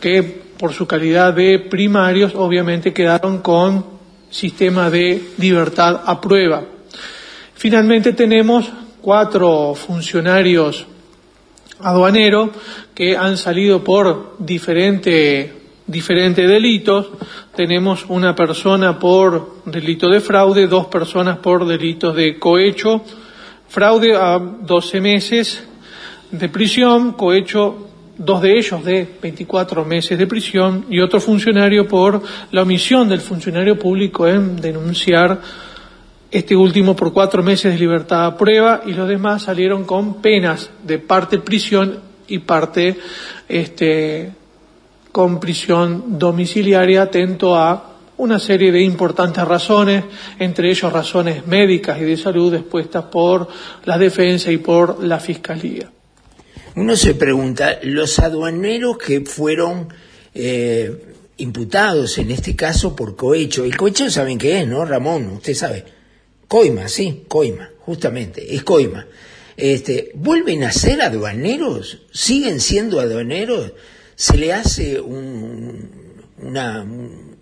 que 0.00 0.22
por 0.58 0.72
su 0.72 0.86
calidad 0.86 1.32
de 1.32 1.60
primarios 1.60 2.34
obviamente 2.34 2.92
quedaron 2.92 3.38
con 3.38 3.84
sistema 4.30 4.90
de 4.90 5.30
libertad 5.38 6.02
a 6.04 6.20
prueba. 6.20 6.64
Finalmente 7.54 8.12
tenemos 8.12 8.70
cuatro 9.08 9.74
funcionarios 9.74 10.84
aduaneros 11.80 12.50
que 12.94 13.16
han 13.16 13.38
salido 13.38 13.82
por 13.82 14.36
diferentes 14.38 15.50
delitos. 15.86 17.06
Tenemos 17.56 18.04
una 18.10 18.34
persona 18.34 18.98
por 18.98 19.62
delito 19.64 20.10
de 20.10 20.20
fraude, 20.20 20.66
dos 20.66 20.88
personas 20.88 21.38
por 21.38 21.66
delitos 21.66 22.14
de 22.14 22.38
cohecho. 22.38 23.00
Fraude 23.66 24.14
a 24.14 24.38
12 24.38 25.00
meses 25.00 25.64
de 26.30 26.50
prisión, 26.50 27.12
cohecho 27.12 27.86
dos 28.18 28.42
de 28.42 28.58
ellos 28.58 28.84
de 28.84 29.08
24 29.22 29.86
meses 29.86 30.18
de 30.18 30.26
prisión 30.26 30.84
y 30.90 31.00
otro 31.00 31.18
funcionario 31.18 31.88
por 31.88 32.20
la 32.50 32.62
omisión 32.62 33.08
del 33.08 33.20
funcionario 33.20 33.78
público 33.78 34.28
en 34.28 34.60
denunciar 34.60 35.40
este 36.30 36.54
último 36.54 36.94
por 36.94 37.12
cuatro 37.12 37.42
meses 37.42 37.72
de 37.72 37.78
libertad 37.78 38.26
a 38.26 38.36
prueba 38.36 38.82
y 38.86 38.92
los 38.92 39.08
demás 39.08 39.44
salieron 39.44 39.84
con 39.84 40.20
penas 40.20 40.70
de 40.84 40.98
parte 40.98 41.38
prisión 41.38 42.00
y 42.26 42.40
parte 42.40 42.96
este, 43.48 44.32
con 45.10 45.40
prisión 45.40 46.18
domiciliaria 46.18 47.02
atento 47.02 47.56
a 47.56 47.94
una 48.18 48.38
serie 48.38 48.72
de 48.72 48.82
importantes 48.82 49.44
razones, 49.46 50.04
entre 50.38 50.70
ellos 50.70 50.92
razones 50.92 51.46
médicas 51.46 52.00
y 52.00 52.04
de 52.04 52.16
salud 52.16 52.52
expuestas 52.52 53.04
por 53.04 53.48
la 53.84 53.96
defensa 53.96 54.50
y 54.50 54.58
por 54.58 55.02
la 55.02 55.20
fiscalía. 55.20 55.88
Uno 56.74 56.96
se 56.96 57.14
pregunta, 57.14 57.78
los 57.82 58.18
aduaneros 58.18 58.98
que 58.98 59.20
fueron 59.22 59.88
eh, 60.34 61.14
imputados 61.38 62.18
en 62.18 62.32
este 62.32 62.54
caso 62.54 62.94
por 62.94 63.16
cohecho, 63.16 63.64
el 63.64 63.76
cohecho 63.76 64.10
saben 64.10 64.36
qué 64.36 64.60
es, 64.60 64.68
¿no, 64.68 64.84
Ramón? 64.84 65.28
Usted 65.28 65.54
sabe 65.54 65.97
Coima, 66.48 66.88
sí, 66.88 67.24
Coima, 67.28 67.70
justamente, 67.80 68.54
es 68.54 68.62
Coima. 68.62 69.06
Este, 69.56 70.12
¿Vuelven 70.14 70.64
a 70.64 70.72
ser 70.72 71.02
aduaneros? 71.02 71.98
¿Siguen 72.10 72.60
siendo 72.60 73.00
aduaneros? 73.00 73.72
¿Se 74.16 74.36
le 74.38 74.52
hace 74.52 74.98
un, 74.98 75.90
una, 76.38 76.86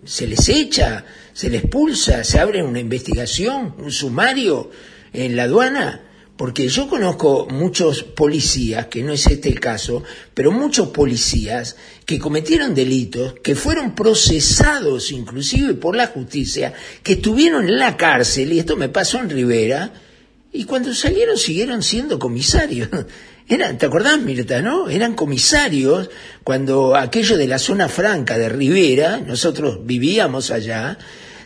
se 0.03 0.27
les 0.27 0.49
echa, 0.49 1.05
se 1.31 1.49
les 1.49 1.63
expulsa, 1.63 2.23
se 2.23 2.39
abre 2.39 2.61
una 2.63 2.79
investigación, 2.79 3.75
un 3.77 3.91
sumario 3.91 4.71
en 5.13 5.35
la 5.35 5.43
aduana? 5.43 6.06
Porque 6.37 6.67
yo 6.67 6.87
conozco 6.87 7.47
muchos 7.49 8.03
policías, 8.03 8.85
que 8.85 9.01
no 9.01 9.11
es 9.11 9.25
este 9.25 9.49
el 9.49 9.59
caso, 9.59 10.03
pero 10.35 10.51
muchos 10.51 10.89
policías 10.89 11.75
que 12.05 12.19
cometieron 12.19 12.75
delitos, 12.75 13.33
que 13.43 13.55
fueron 13.55 13.95
procesados 13.95 15.11
inclusive 15.11 15.73
por 15.73 15.95
la 15.95 16.07
justicia, 16.07 16.73
que 17.01 17.13
estuvieron 17.13 17.67
en 17.67 17.79
la 17.79 17.97
cárcel, 17.97 18.53
y 18.53 18.59
esto 18.59 18.75
me 18.75 18.87
pasó 18.87 19.19
en 19.19 19.31
Rivera, 19.31 19.91
y 20.53 20.65
cuando 20.65 20.93
salieron 20.93 21.37
siguieron 21.37 21.81
siendo 21.81 22.19
comisarios. 22.19 22.89
Eran, 23.49 23.77
¿Te 23.77 23.85
acordás, 23.85 24.19
Mirta, 24.19 24.61
no? 24.61 24.89
Eran 24.89 25.15
comisarios 25.15 26.09
cuando 26.43 26.95
aquello 26.95 27.37
de 27.37 27.47
la 27.47 27.57
zona 27.57 27.87
franca 27.87 28.37
de 28.37 28.49
Rivera, 28.49 29.21
nosotros 29.25 29.79
vivíamos 29.85 30.51
allá, 30.51 30.97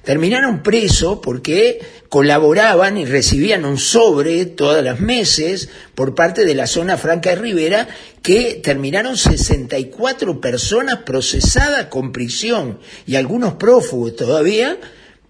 terminaron 0.03 0.63
presos 0.63 1.19
porque 1.21 1.79
colaboraban 2.09 2.97
y 2.97 3.05
recibían 3.05 3.65
un 3.65 3.77
sobre 3.77 4.45
todas 4.45 4.83
las 4.83 4.99
meses 4.99 5.69
por 5.95 6.15
parte 6.15 6.43
de 6.45 6.55
la 6.55 6.67
zona 6.67 6.97
franca 6.97 7.29
de 7.29 7.35
Rivera 7.37 7.87
que 8.21 8.59
terminaron 8.63 9.17
64 9.17 10.41
personas 10.41 10.97
procesadas 11.03 11.85
con 11.85 12.11
prisión 12.11 12.79
y 13.05 13.15
algunos 13.15 13.53
prófugos 13.53 14.15
todavía 14.15 14.77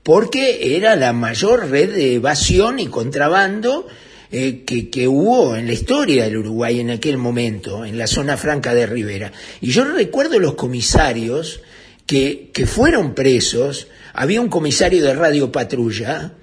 porque 0.03 0.75
era 0.75 0.95
la 0.95 1.13
mayor 1.13 1.69
red 1.69 1.93
de 1.93 2.15
evasión 2.15 2.79
y 2.79 2.87
contrabando 2.87 3.87
eh, 4.31 4.63
que, 4.65 4.89
que, 4.89 5.07
hubo 5.07 5.55
en 5.57 5.67
la 5.67 5.73
historia 5.73 6.23
del 6.23 6.37
Uruguay 6.37 6.79
en 6.79 6.89
aquel 6.89 7.17
momento, 7.17 7.83
en 7.83 7.97
la 7.97 8.07
zona 8.07 8.37
franca 8.37 8.73
de 8.73 8.85
Rivera. 8.85 9.33
Y 9.59 9.71
yo 9.71 9.83
recuerdo 9.83 10.39
los 10.39 10.55
comisarios 10.55 11.59
que, 12.05 12.49
que 12.53 12.65
fueron 12.65 13.13
presos, 13.13 13.87
había 14.13 14.41
un 14.41 14.49
comisario 14.49 15.03
de 15.03 15.13
Radio 15.13 15.51
Patrulla, 15.51 16.33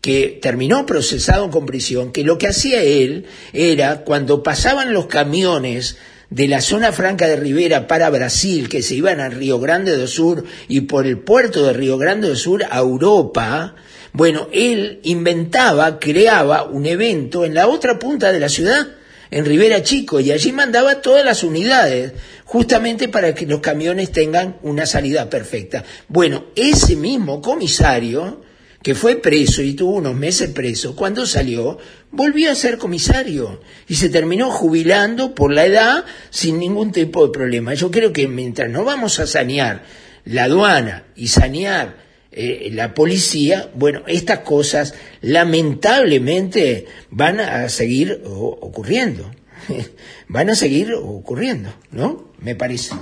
que 0.00 0.38
terminó 0.40 0.86
procesado 0.86 1.50
con 1.50 1.66
prisión, 1.66 2.12
que 2.12 2.24
lo 2.24 2.38
que 2.38 2.48
hacía 2.48 2.82
él 2.82 3.26
era, 3.52 4.04
cuando 4.04 4.42
pasaban 4.42 4.92
los 4.92 5.06
camiones 5.06 5.96
de 6.30 6.46
la 6.46 6.60
zona 6.60 6.92
franca 6.92 7.26
de 7.26 7.36
Rivera 7.36 7.86
para 7.86 8.10
Brasil, 8.10 8.68
que 8.68 8.82
se 8.82 8.94
iban 8.94 9.20
a 9.20 9.28
Río 9.28 9.58
Grande 9.58 9.96
do 9.96 10.06
Sur 10.06 10.44
y 10.68 10.82
por 10.82 11.06
el 11.06 11.18
puerto 11.18 11.66
de 11.66 11.72
Río 11.72 11.98
Grande 11.98 12.28
do 12.28 12.36
Sur 12.36 12.64
a 12.70 12.78
Europa, 12.78 13.74
bueno, 14.12 14.48
él 14.52 15.00
inventaba, 15.04 15.98
creaba 15.98 16.64
un 16.64 16.86
evento 16.86 17.44
en 17.44 17.54
la 17.54 17.66
otra 17.66 17.98
punta 17.98 18.30
de 18.32 18.40
la 18.40 18.48
ciudad, 18.48 18.88
en 19.30 19.44
Rivera 19.44 19.82
Chico, 19.82 20.20
y 20.20 20.32
allí 20.32 20.52
mandaba 20.52 21.02
todas 21.02 21.24
las 21.24 21.42
unidades, 21.42 22.12
justamente 22.48 23.08
para 23.08 23.34
que 23.34 23.44
los 23.44 23.60
camiones 23.60 24.10
tengan 24.10 24.56
una 24.62 24.86
salida 24.86 25.28
perfecta. 25.28 25.84
Bueno, 26.08 26.46
ese 26.56 26.96
mismo 26.96 27.42
comisario, 27.42 28.40
que 28.82 28.94
fue 28.94 29.16
preso 29.16 29.60
y 29.60 29.74
tuvo 29.74 29.96
unos 29.96 30.14
meses 30.14 30.48
preso, 30.48 30.96
cuando 30.96 31.26
salió, 31.26 31.76
volvió 32.10 32.50
a 32.50 32.54
ser 32.54 32.78
comisario 32.78 33.60
y 33.86 33.96
se 33.96 34.08
terminó 34.08 34.50
jubilando 34.50 35.34
por 35.34 35.52
la 35.52 35.66
edad 35.66 36.06
sin 36.30 36.58
ningún 36.58 36.90
tipo 36.90 37.26
de 37.26 37.32
problema. 37.34 37.74
Yo 37.74 37.90
creo 37.90 38.14
que 38.14 38.26
mientras 38.28 38.70
no 38.70 38.82
vamos 38.82 39.20
a 39.20 39.26
sanear 39.26 39.82
la 40.24 40.44
aduana 40.44 41.04
y 41.16 41.28
sanear 41.28 41.96
eh, 42.32 42.70
la 42.72 42.94
policía, 42.94 43.70
bueno, 43.74 44.04
estas 44.06 44.38
cosas 44.38 44.94
lamentablemente 45.20 46.86
van 47.10 47.40
a 47.40 47.68
seguir 47.68 48.22
ocurriendo. 48.24 49.30
van 50.28 50.50
a 50.50 50.54
seguir 50.54 50.94
ocurriendo, 50.94 51.70
¿no? 51.90 52.24
Me 52.40 52.54
parece. 52.54 52.94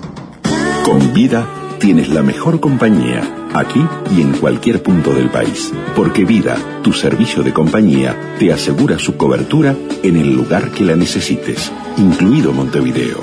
Con 0.85 1.12
vida 1.12 1.49
tienes 1.78 2.08
la 2.08 2.23
mejor 2.23 2.61
compañía, 2.61 3.23
aquí 3.54 3.85
y 4.16 4.23
en 4.23 4.32
cualquier 4.32 4.82
punto 4.82 5.14
del 5.14 5.30
país. 5.30 5.73
Porque 5.94 6.25
Vida, 6.25 6.56
tu 6.82 6.92
servicio 6.92 7.42
de 7.42 7.52
compañía, 7.52 8.37
te 8.38 8.52
asegura 8.52 8.99
su 8.99 9.16
cobertura 9.16 9.75
en 10.02 10.16
el 10.16 10.35
lugar 10.35 10.70
que 10.70 10.85
la 10.85 10.96
necesites, 10.96 11.70
incluido 11.96 12.52
Montevideo. 12.52 13.20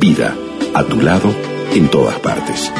Vida, 0.00 0.34
a 0.74 0.84
tu 0.84 1.00
lado, 1.00 1.34
en 1.74 1.88
todas 1.88 2.18
partes. 2.20 2.72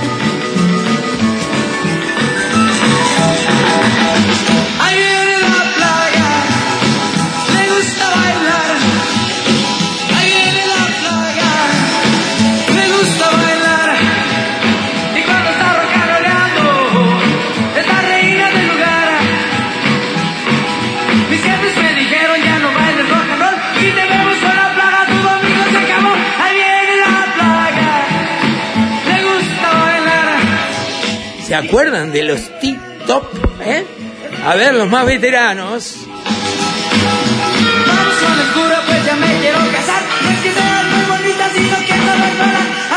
Acuerdan 31.68 32.12
de 32.12 32.22
los 32.22 32.40
tip-top? 32.60 33.24
Eh? 33.64 33.86
A 34.46 34.54
ver, 34.54 34.74
los 34.74 34.88
más 34.88 35.06
veteranos. 35.06 35.96
Vamos 37.86 38.14
con 38.20 38.40
el 38.40 38.46
cura, 38.52 38.82
pues 38.86 39.04
ya 39.06 39.16
me 39.16 39.26
quiero 39.40 39.58
casar. 39.72 40.02
No 40.22 40.30
es 40.30 40.40
que 40.40 40.52
sean 40.52 40.90
muy 40.90 41.04
bonitas, 41.04 41.52
sino 41.54 41.76
que 41.86 41.96
no 41.96 42.91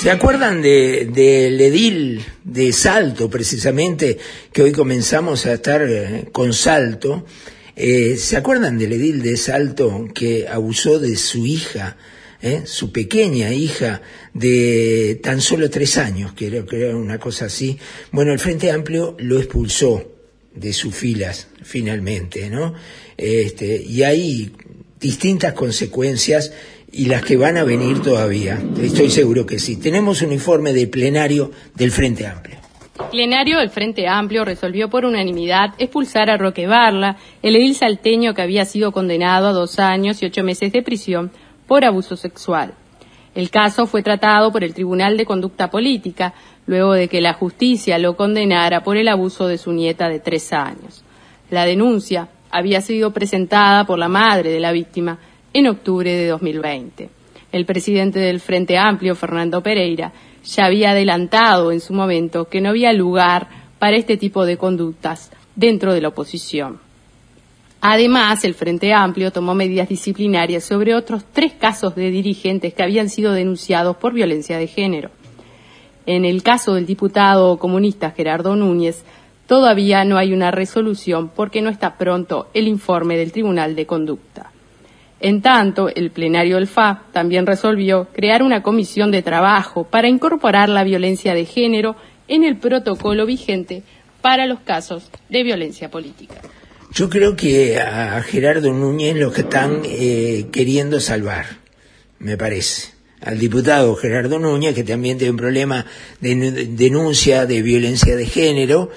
¿Se 0.00 0.10
acuerdan 0.10 0.62
del 0.62 1.12
de, 1.12 1.66
edil 1.66 2.24
de 2.42 2.72
Salto, 2.72 3.28
precisamente, 3.28 4.16
que 4.50 4.62
hoy 4.62 4.72
comenzamos 4.72 5.44
a 5.44 5.52
estar 5.52 5.82
eh, 5.86 6.24
con 6.32 6.54
Salto? 6.54 7.26
Eh, 7.76 8.16
¿Se 8.16 8.38
acuerdan 8.38 8.78
del 8.78 8.94
edil 8.94 9.20
de 9.20 9.36
Salto 9.36 10.08
que 10.14 10.48
abusó 10.48 10.98
de 10.98 11.16
su 11.16 11.44
hija, 11.44 11.98
eh, 12.40 12.62
su 12.64 12.92
pequeña 12.92 13.52
hija, 13.52 14.00
de 14.32 15.20
tan 15.22 15.42
solo 15.42 15.68
tres 15.68 15.98
años, 15.98 16.32
que 16.32 16.46
era 16.46 16.96
una 16.96 17.18
cosa 17.18 17.44
así? 17.44 17.78
Bueno, 18.10 18.32
el 18.32 18.38
Frente 18.38 18.70
Amplio 18.70 19.16
lo 19.18 19.38
expulsó 19.38 20.10
de 20.54 20.72
sus 20.72 20.94
filas, 20.94 21.48
finalmente, 21.62 22.48
¿no? 22.48 22.72
Este, 23.18 23.76
y 23.76 24.02
hay 24.02 24.50
distintas 24.98 25.52
consecuencias 25.52 26.52
y 26.92 27.06
las 27.06 27.22
que 27.22 27.36
van 27.36 27.56
a 27.56 27.64
venir 27.64 28.02
todavía. 28.02 28.60
Estoy 28.80 29.10
seguro 29.10 29.46
que 29.46 29.58
sí. 29.58 29.76
Tenemos 29.76 30.22
un 30.22 30.32
informe 30.32 30.72
del 30.72 30.88
plenario 30.88 31.50
del 31.74 31.90
Frente 31.90 32.26
Amplio. 32.26 32.58
El 32.98 33.06
plenario 33.06 33.58
del 33.58 33.70
Frente 33.70 34.06
Amplio 34.06 34.44
resolvió 34.44 34.90
por 34.90 35.04
unanimidad 35.04 35.74
expulsar 35.78 36.30
a 36.30 36.36
Roque 36.36 36.66
Barla, 36.66 37.16
el 37.42 37.56
edil 37.56 37.74
salteño 37.74 38.34
que 38.34 38.42
había 38.42 38.64
sido 38.64 38.92
condenado 38.92 39.48
a 39.48 39.52
dos 39.52 39.78
años 39.78 40.22
y 40.22 40.26
ocho 40.26 40.44
meses 40.44 40.72
de 40.72 40.82
prisión 40.82 41.30
por 41.66 41.84
abuso 41.84 42.16
sexual. 42.16 42.74
El 43.34 43.50
caso 43.50 43.86
fue 43.86 44.02
tratado 44.02 44.50
por 44.50 44.64
el 44.64 44.74
Tribunal 44.74 45.16
de 45.16 45.24
Conducta 45.24 45.70
Política, 45.70 46.34
luego 46.66 46.92
de 46.92 47.08
que 47.08 47.20
la 47.20 47.32
justicia 47.32 47.98
lo 47.98 48.16
condenara 48.16 48.82
por 48.82 48.96
el 48.96 49.08
abuso 49.08 49.46
de 49.46 49.56
su 49.56 49.72
nieta 49.72 50.08
de 50.08 50.18
tres 50.18 50.52
años. 50.52 51.04
La 51.48 51.64
denuncia 51.64 52.28
había 52.50 52.80
sido 52.80 53.12
presentada 53.12 53.84
por 53.86 53.98
la 53.98 54.08
madre 54.08 54.50
de 54.50 54.60
la 54.60 54.72
víctima, 54.72 55.18
en 55.52 55.66
octubre 55.66 56.12
de 56.12 56.26
2020. 56.28 57.10
El 57.52 57.66
presidente 57.66 58.20
del 58.20 58.40
Frente 58.40 58.78
Amplio, 58.78 59.16
Fernando 59.16 59.62
Pereira, 59.62 60.12
ya 60.44 60.66
había 60.66 60.92
adelantado 60.92 61.72
en 61.72 61.80
su 61.80 61.92
momento 61.92 62.48
que 62.48 62.60
no 62.60 62.70
había 62.70 62.92
lugar 62.92 63.48
para 63.78 63.96
este 63.96 64.16
tipo 64.16 64.44
de 64.44 64.56
conductas 64.56 65.30
dentro 65.56 65.92
de 65.92 66.00
la 66.00 66.08
oposición. 66.08 66.78
Además, 67.80 68.44
el 68.44 68.54
Frente 68.54 68.92
Amplio 68.92 69.32
tomó 69.32 69.54
medidas 69.54 69.88
disciplinarias 69.88 70.64
sobre 70.64 70.94
otros 70.94 71.24
tres 71.32 71.54
casos 71.54 71.94
de 71.94 72.10
dirigentes 72.10 72.74
que 72.74 72.82
habían 72.82 73.08
sido 73.08 73.32
denunciados 73.32 73.96
por 73.96 74.12
violencia 74.12 74.58
de 74.58 74.66
género. 74.66 75.10
En 76.06 76.24
el 76.24 76.42
caso 76.42 76.74
del 76.74 76.86
diputado 76.86 77.58
comunista 77.58 78.10
Gerardo 78.10 78.54
Núñez, 78.54 79.02
todavía 79.46 80.04
no 80.04 80.18
hay 80.18 80.32
una 80.32 80.50
resolución 80.50 81.30
porque 81.34 81.62
no 81.62 81.70
está 81.70 81.96
pronto 81.96 82.48
el 82.52 82.68
informe 82.68 83.16
del 83.16 83.32
Tribunal 83.32 83.74
de 83.74 83.86
Conducta. 83.86 84.49
En 85.20 85.42
tanto, 85.42 85.88
el 85.88 86.10
plenario 86.10 86.56
del 86.56 86.66
FA 86.66 87.02
también 87.12 87.46
resolvió 87.46 88.08
crear 88.12 88.42
una 88.42 88.62
comisión 88.62 89.10
de 89.10 89.22
trabajo 89.22 89.84
para 89.84 90.08
incorporar 90.08 90.68
la 90.70 90.82
violencia 90.82 91.34
de 91.34 91.44
género 91.44 91.94
en 92.26 92.42
el 92.44 92.56
protocolo 92.56 93.26
vigente 93.26 93.82
para 94.22 94.46
los 94.46 94.60
casos 94.60 95.10
de 95.28 95.42
violencia 95.42 95.90
política. 95.90 96.36
Yo 96.92 97.08
creo 97.08 97.36
que 97.36 97.78
a 97.78 98.20
Gerardo 98.22 98.72
Núñez 98.72 99.16
lo 99.16 99.30
que 99.30 99.42
están 99.42 99.82
eh, 99.84 100.46
queriendo 100.50 101.00
salvar, 101.00 101.46
me 102.18 102.36
parece. 102.36 102.90
Al 103.20 103.38
diputado 103.38 103.94
Gerardo 103.96 104.38
Núñez, 104.38 104.74
que 104.74 104.82
también 104.82 105.18
tiene 105.18 105.32
un 105.32 105.36
problema 105.36 105.84
de 106.20 106.66
denuncia 106.70 107.44
de 107.44 107.60
violencia 107.60 108.16
de 108.16 108.26
género, 108.26 108.90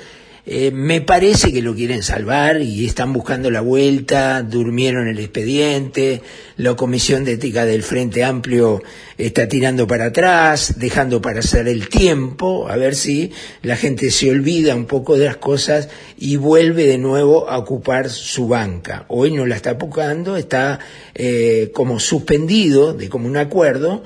eh, 0.45 0.71
me 0.71 0.99
parece 0.99 1.53
que 1.53 1.61
lo 1.61 1.73
quieren 1.73 2.03
salvar 2.03 2.61
y 2.61 2.85
están 2.85 3.13
buscando 3.13 3.49
la 3.49 3.61
vuelta, 3.61 4.43
durmieron 4.43 5.07
el 5.07 5.19
expediente, 5.19 6.21
la 6.57 6.75
Comisión 6.75 7.23
de 7.23 7.33
Ética 7.33 7.63
del 7.63 7.81
Frente 7.81 8.25
Amplio 8.25 8.83
está 9.17 9.47
tirando 9.47 9.87
para 9.87 10.07
atrás, 10.07 10.79
dejando 10.79 11.21
para 11.21 11.39
hacer 11.39 11.69
el 11.69 11.87
tiempo, 11.87 12.67
a 12.67 12.75
ver 12.75 12.95
si 12.95 13.31
la 13.61 13.77
gente 13.77 14.11
se 14.11 14.31
olvida 14.31 14.75
un 14.75 14.85
poco 14.85 15.17
de 15.17 15.27
las 15.27 15.37
cosas 15.37 15.87
y 16.17 16.35
vuelve 16.35 16.87
de 16.87 16.97
nuevo 16.97 17.49
a 17.49 17.57
ocupar 17.57 18.09
su 18.09 18.49
banca. 18.49 19.05
Hoy 19.07 19.31
no 19.31 19.45
la 19.45 19.55
está 19.55 19.71
ocupando, 19.71 20.35
está 20.35 20.77
eh, 21.15 21.71
como 21.73 22.01
suspendido 22.01 22.93
de 22.93 23.07
común 23.07 23.37
acuerdo, 23.37 24.03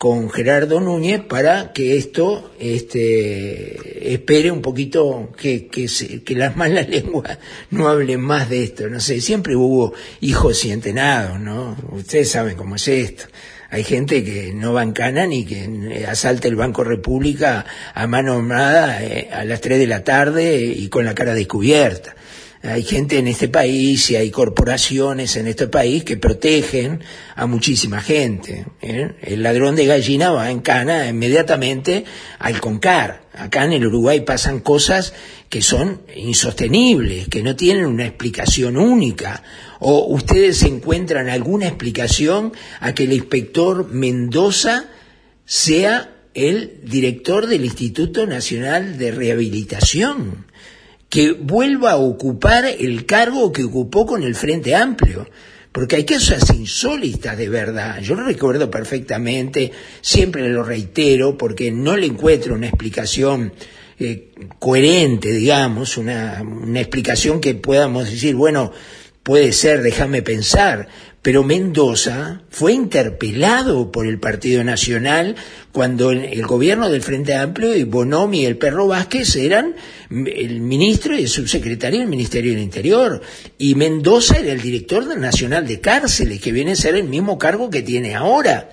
con 0.00 0.30
Gerardo 0.30 0.80
Núñez 0.80 1.20
para 1.20 1.74
que 1.74 1.98
esto 1.98 2.52
este, 2.58 4.14
espere 4.14 4.50
un 4.50 4.62
poquito 4.62 5.30
que, 5.36 5.66
que, 5.66 5.88
que 6.24 6.34
las 6.36 6.56
malas 6.62 6.88
lenguas 6.88 7.36
no 7.70 7.86
hablen 7.86 8.22
más 8.22 8.48
de 8.48 8.62
esto. 8.62 8.88
No 8.88 8.98
sé, 8.98 9.20
siempre 9.20 9.54
hubo 9.56 9.92
hijos 10.22 10.64
y 10.64 10.72
entenados, 10.72 11.38
¿no? 11.38 11.76
Ustedes 11.90 12.30
saben 12.30 12.56
cómo 12.56 12.76
es 12.76 12.88
esto. 12.88 13.24
Hay 13.68 13.84
gente 13.84 14.24
que 14.24 14.54
no 14.54 14.72
va 14.72 14.84
en 14.84 14.92
cana 14.92 15.26
ni 15.26 15.44
que 15.44 16.06
asalta 16.08 16.48
el 16.48 16.56
Banco 16.56 16.82
República 16.82 17.66
a 17.92 18.06
mano 18.06 18.36
armada 18.36 19.04
eh, 19.04 19.28
a 19.30 19.44
las 19.44 19.60
3 19.60 19.78
de 19.78 19.86
la 19.86 20.02
tarde 20.02 20.64
y 20.64 20.88
con 20.88 21.04
la 21.04 21.14
cara 21.14 21.34
descubierta 21.34 22.16
hay 22.62 22.82
gente 22.82 23.18
en 23.18 23.26
este 23.26 23.48
país 23.48 24.10
y 24.10 24.16
hay 24.16 24.30
corporaciones 24.30 25.36
en 25.36 25.46
este 25.46 25.66
país 25.66 26.04
que 26.04 26.18
protegen 26.18 27.00
a 27.34 27.46
muchísima 27.46 28.02
gente. 28.02 28.66
¿eh? 28.82 29.14
El 29.22 29.42
ladrón 29.42 29.76
de 29.76 29.86
gallina 29.86 30.30
va 30.30 30.50
en 30.50 30.60
cana 30.60 31.08
inmediatamente 31.08 32.04
al 32.38 32.60
CONCAR. 32.60 33.22
Acá 33.32 33.64
en 33.64 33.72
el 33.72 33.86
Uruguay 33.86 34.20
pasan 34.20 34.60
cosas 34.60 35.14
que 35.48 35.62
son 35.62 36.02
insostenibles, 36.14 37.28
que 37.28 37.42
no 37.42 37.56
tienen 37.56 37.86
una 37.86 38.06
explicación 38.06 38.76
única. 38.76 39.42
¿O 39.78 40.06
ustedes 40.08 40.62
encuentran 40.64 41.30
alguna 41.30 41.66
explicación 41.66 42.52
a 42.80 42.94
que 42.94 43.04
el 43.04 43.14
inspector 43.14 43.88
Mendoza 43.90 44.90
sea 45.46 46.14
el 46.34 46.80
director 46.84 47.46
del 47.46 47.64
Instituto 47.64 48.26
Nacional 48.26 48.98
de 48.98 49.12
Rehabilitación? 49.12 50.49
Que 51.10 51.32
vuelva 51.32 51.90
a 51.90 51.96
ocupar 51.96 52.64
el 52.64 53.04
cargo 53.04 53.52
que 53.52 53.64
ocupó 53.64 54.06
con 54.06 54.22
el 54.22 54.34
Frente 54.34 54.74
Amplio. 54.74 55.28
Porque 55.72 55.96
hay 55.96 56.06
cosas 56.06 56.50
insólitas 56.54 57.36
de 57.36 57.48
verdad. 57.48 58.00
Yo 58.00 58.14
lo 58.14 58.24
recuerdo 58.24 58.70
perfectamente, 58.70 59.70
siempre 60.00 60.48
lo 60.48 60.64
reitero, 60.64 61.36
porque 61.36 61.70
no 61.70 61.96
le 61.96 62.06
encuentro 62.06 62.54
una 62.54 62.66
explicación 62.66 63.52
eh, 63.98 64.32
coherente, 64.58 65.30
digamos, 65.30 65.96
una, 65.96 66.42
una 66.42 66.80
explicación 66.80 67.40
que 67.40 67.54
podamos 67.54 68.10
decir, 68.10 68.34
bueno, 68.34 68.72
puede 69.22 69.52
ser, 69.52 69.82
déjame 69.82 70.22
pensar, 70.22 70.88
pero 71.22 71.44
Mendoza 71.44 72.40
fue 72.48 72.72
interpelado 72.72 73.92
por 73.92 74.06
el 74.06 74.18
Partido 74.18 74.64
Nacional 74.64 75.36
cuando 75.70 76.12
el 76.12 76.46
gobierno 76.46 76.88
del 76.88 77.02
Frente 77.02 77.34
Amplio 77.34 77.76
y 77.76 77.84
Bonomi 77.84 78.40
y 78.40 78.46
el 78.46 78.56
Perro 78.56 78.86
Vázquez 78.86 79.36
eran 79.36 79.76
el 80.10 80.60
ministro 80.60 81.14
y 81.14 81.22
el 81.22 81.28
subsecretario 81.28 82.00
del 82.00 82.08
Ministerio 82.08 82.52
del 82.52 82.62
Interior. 82.62 83.20
Y 83.58 83.74
Mendoza 83.74 84.38
era 84.38 84.52
el 84.52 84.62
director 84.62 85.14
nacional 85.18 85.66
de 85.66 85.80
cárceles, 85.80 86.40
que 86.40 86.52
viene 86.52 86.72
a 86.72 86.76
ser 86.76 86.94
el 86.94 87.04
mismo 87.04 87.38
cargo 87.38 87.68
que 87.68 87.82
tiene 87.82 88.14
ahora. 88.14 88.70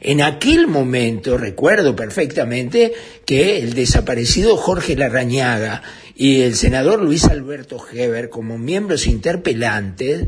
En 0.00 0.22
aquel 0.22 0.68
momento 0.68 1.36
recuerdo 1.36 1.96
perfectamente 1.96 2.92
que 3.24 3.58
el 3.58 3.74
desaparecido 3.74 4.56
Jorge 4.56 4.94
Larrañaga 4.94 5.82
y 6.14 6.42
el 6.42 6.54
senador 6.54 7.02
Luis 7.02 7.24
Alberto 7.24 7.84
Heber, 7.92 8.28
como 8.28 8.58
miembros 8.58 9.06
interpelantes, 9.06 10.26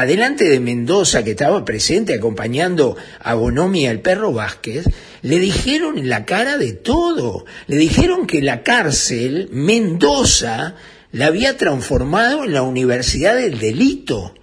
adelante 0.00 0.48
de 0.48 0.60
Mendoza, 0.60 1.24
que 1.24 1.32
estaba 1.32 1.64
presente 1.64 2.14
acompañando 2.14 2.96
a 3.20 3.34
Bonomi 3.34 3.82
y 3.82 3.86
al 3.86 4.00
perro 4.00 4.32
Vázquez, 4.32 4.84
le 5.22 5.38
dijeron 5.38 5.98
en 5.98 6.08
la 6.08 6.24
cara 6.24 6.56
de 6.56 6.72
todo. 6.72 7.44
Le 7.66 7.76
dijeron 7.76 8.26
que 8.26 8.40
la 8.40 8.62
cárcel, 8.62 9.48
Mendoza, 9.50 10.76
la 11.10 11.26
había 11.26 11.56
transformado 11.56 12.44
en 12.44 12.52
la 12.52 12.62
Universidad 12.62 13.34
del 13.34 13.58
Delito. 13.58 14.34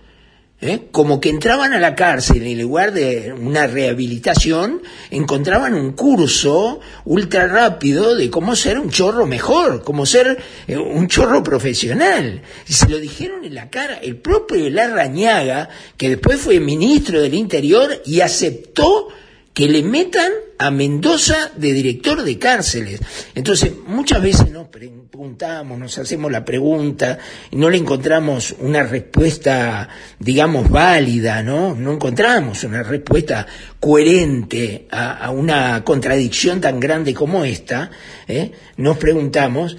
¿Eh? 0.61 0.87
como 0.91 1.19
que 1.19 1.29
entraban 1.29 1.73
a 1.73 1.79
la 1.79 1.95
cárcel 1.95 2.45
en 2.45 2.61
lugar 2.61 2.93
de 2.93 3.33
una 3.33 3.67
rehabilitación, 3.67 4.81
encontraban 5.11 5.73
un 5.73 5.93
curso 5.93 6.79
ultra 7.05 7.47
rápido 7.47 8.15
de 8.15 8.29
cómo 8.29 8.55
ser 8.55 8.79
un 8.79 8.89
chorro 8.89 9.25
mejor, 9.25 9.83
cómo 9.83 10.05
ser 10.05 10.37
eh, 10.67 10.77
un 10.77 11.07
chorro 11.07 11.43
profesional. 11.43 12.41
Y 12.67 12.73
se 12.73 12.89
lo 12.89 12.97
dijeron 12.97 13.45
en 13.45 13.55
la 13.55 13.69
cara 13.69 13.97
el 13.97 14.17
propio 14.17 14.69
Larrañaga, 14.69 15.69
que 15.97 16.09
después 16.09 16.39
fue 16.39 16.59
ministro 16.59 17.21
del 17.21 17.33
Interior 17.33 18.01
y 18.05 18.21
aceptó 18.21 19.09
que 19.55 19.69
le 19.69 19.83
metan 19.83 20.33
a 20.57 20.69
Mendoza 20.69 21.51
de 21.55 21.71
director 21.71 22.23
de 22.23 22.37
cárceles. 22.37 22.99
Entonces, 23.35 23.71
muchas 23.87 24.21
veces 24.21 24.51
nos 24.51 24.67
preguntamos, 24.67 25.79
nos 25.79 25.97
hacemos 25.97 26.29
la 26.29 26.43
pregunta 26.43 27.17
y 27.51 27.55
no 27.55 27.69
le 27.69 27.77
encontramos 27.77 28.53
una 28.59 28.83
respuesta, 28.83 29.87
digamos, 30.19 30.69
válida, 30.69 31.41
¿no? 31.41 31.73
No 31.73 31.93
encontramos 31.93 32.65
una 32.65 32.83
respuesta 32.83 33.47
coherente 33.79 34.87
a, 34.91 35.31
una 35.31 35.85
contradicción 35.85 36.59
tan 36.59 36.77
grande 36.81 37.13
como 37.13 37.45
esta. 37.45 37.91
¿eh? 38.27 38.51
Nos 38.75 38.97
preguntamos, 38.97 39.77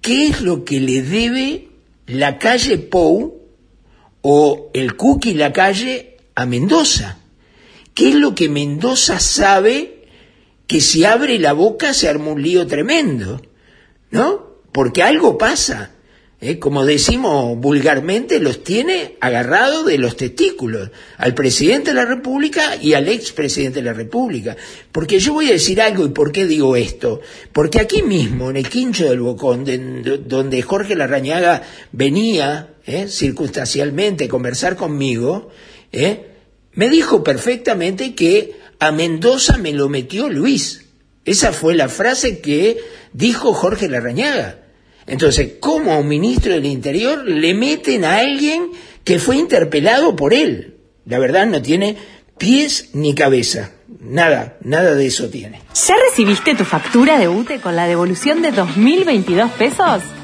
¿qué 0.00 0.28
es 0.28 0.40
lo 0.40 0.64
que 0.64 0.80
le 0.80 1.02
debe 1.02 1.68
la 2.06 2.38
calle 2.38 2.78
Pou 2.78 3.42
o 4.22 4.70
el 4.72 4.96
Cookie 4.96 5.34
la 5.34 5.52
calle 5.52 6.16
a 6.34 6.46
Mendoza? 6.46 7.18
¿Qué 7.98 8.10
es 8.10 8.14
lo 8.14 8.32
que 8.32 8.48
Mendoza 8.48 9.18
sabe 9.18 10.04
que 10.68 10.80
si 10.80 11.04
abre 11.04 11.36
la 11.40 11.52
boca 11.52 11.92
se 11.92 12.08
arma 12.08 12.30
un 12.30 12.40
lío 12.40 12.64
tremendo? 12.64 13.42
¿No? 14.12 14.60
Porque 14.70 15.02
algo 15.02 15.36
pasa. 15.36 15.90
¿eh? 16.40 16.60
Como 16.60 16.86
decimos 16.86 17.58
vulgarmente, 17.58 18.38
los 18.38 18.62
tiene 18.62 19.16
agarrados 19.20 19.84
de 19.84 19.98
los 19.98 20.16
testículos 20.16 20.92
al 21.16 21.34
presidente 21.34 21.90
de 21.90 21.96
la 21.96 22.04
República 22.04 22.76
y 22.80 22.94
al 22.94 23.08
expresidente 23.08 23.80
de 23.80 23.86
la 23.86 23.94
República. 23.94 24.56
Porque 24.92 25.18
yo 25.18 25.32
voy 25.32 25.48
a 25.48 25.54
decir 25.54 25.80
algo 25.80 26.06
y 26.06 26.10
por 26.10 26.30
qué 26.30 26.46
digo 26.46 26.76
esto. 26.76 27.20
Porque 27.52 27.80
aquí 27.80 28.02
mismo, 28.02 28.50
en 28.50 28.58
el 28.58 28.68
quincho 28.68 29.10
del 29.10 29.22
Bocón, 29.22 29.64
donde 30.24 30.62
Jorge 30.62 30.94
Larrañaga 30.94 31.64
venía 31.90 32.74
¿eh? 32.86 33.08
circunstancialmente 33.08 34.26
a 34.26 34.28
conversar 34.28 34.76
conmigo, 34.76 35.50
¿eh? 35.90 36.27
Me 36.78 36.88
dijo 36.88 37.24
perfectamente 37.24 38.14
que 38.14 38.54
a 38.78 38.92
Mendoza 38.92 39.58
me 39.58 39.72
lo 39.72 39.88
metió 39.88 40.28
Luis. 40.28 40.84
Esa 41.24 41.52
fue 41.52 41.74
la 41.74 41.88
frase 41.88 42.38
que 42.38 42.78
dijo 43.12 43.52
Jorge 43.52 43.88
Larrañaga. 43.88 44.60
Entonces, 45.08 45.54
¿cómo 45.58 45.92
a 45.92 45.98
un 45.98 46.06
ministro 46.06 46.52
del 46.52 46.66
Interior 46.66 47.24
le 47.24 47.52
meten 47.52 48.04
a 48.04 48.18
alguien 48.18 48.70
que 49.02 49.18
fue 49.18 49.38
interpelado 49.38 50.14
por 50.14 50.32
él? 50.32 50.76
La 51.04 51.18
verdad 51.18 51.48
no 51.48 51.60
tiene 51.60 51.96
pies 52.38 52.90
ni 52.92 53.12
cabeza. 53.12 53.72
Nada, 54.00 54.56
nada 54.62 54.94
de 54.94 55.06
eso 55.06 55.28
tiene. 55.28 55.60
¿Ya 55.74 55.96
recibiste 56.08 56.54
tu 56.54 56.64
factura 56.64 57.18
de 57.18 57.26
UTE 57.26 57.58
con 57.58 57.74
la 57.74 57.88
devolución 57.88 58.40
de 58.40 58.52
2.022 58.52 59.50
pesos? 59.50 60.04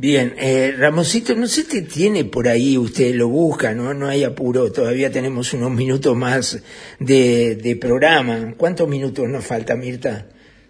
Bien, 0.00 0.34
eh, 0.38 0.74
Ramosito, 0.78 1.34
no 1.34 1.46
sé 1.46 1.64
si 1.64 1.82
tiene 1.82 2.24
por 2.24 2.48
ahí, 2.48 2.78
usted 2.78 3.14
lo 3.14 3.28
busca, 3.28 3.74
¿no? 3.74 3.92
No 3.92 4.08
hay 4.08 4.24
apuro, 4.24 4.72
todavía 4.72 5.10
tenemos 5.10 5.52
unos 5.52 5.72
minutos 5.72 6.16
más 6.16 6.58
de, 6.98 7.56
de 7.56 7.76
programa. 7.76 8.54
¿Cuántos 8.56 8.88
minutos 8.88 9.28
nos 9.28 9.44
falta, 9.44 9.76
Mirta? 9.76 10.26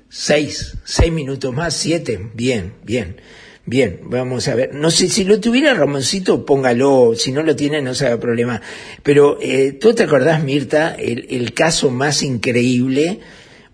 Seis, 0.08 0.76
seis 0.82 1.12
minutos 1.12 1.54
más, 1.54 1.74
siete. 1.74 2.18
Bien, 2.34 2.72
bien. 2.82 3.20
Bien, 3.66 4.00
vamos 4.02 4.48
a 4.48 4.56
ver. 4.56 4.74
No 4.74 4.90
sé, 4.90 5.08
si 5.08 5.22
lo 5.22 5.38
tuviera 5.38 5.74
Ramoncito, 5.74 6.44
póngalo. 6.44 7.12
Si 7.14 7.30
no 7.30 7.44
lo 7.44 7.54
tiene, 7.54 7.80
no 7.80 7.94
se 7.94 8.06
haga 8.06 8.18
problema. 8.18 8.60
Pero, 9.04 9.38
eh, 9.40 9.78
¿tú 9.80 9.94
te 9.94 10.02
acordás, 10.02 10.42
Mirta, 10.42 10.96
el, 10.96 11.28
el 11.30 11.54
caso 11.54 11.92
más 11.92 12.24
increíble? 12.24 13.20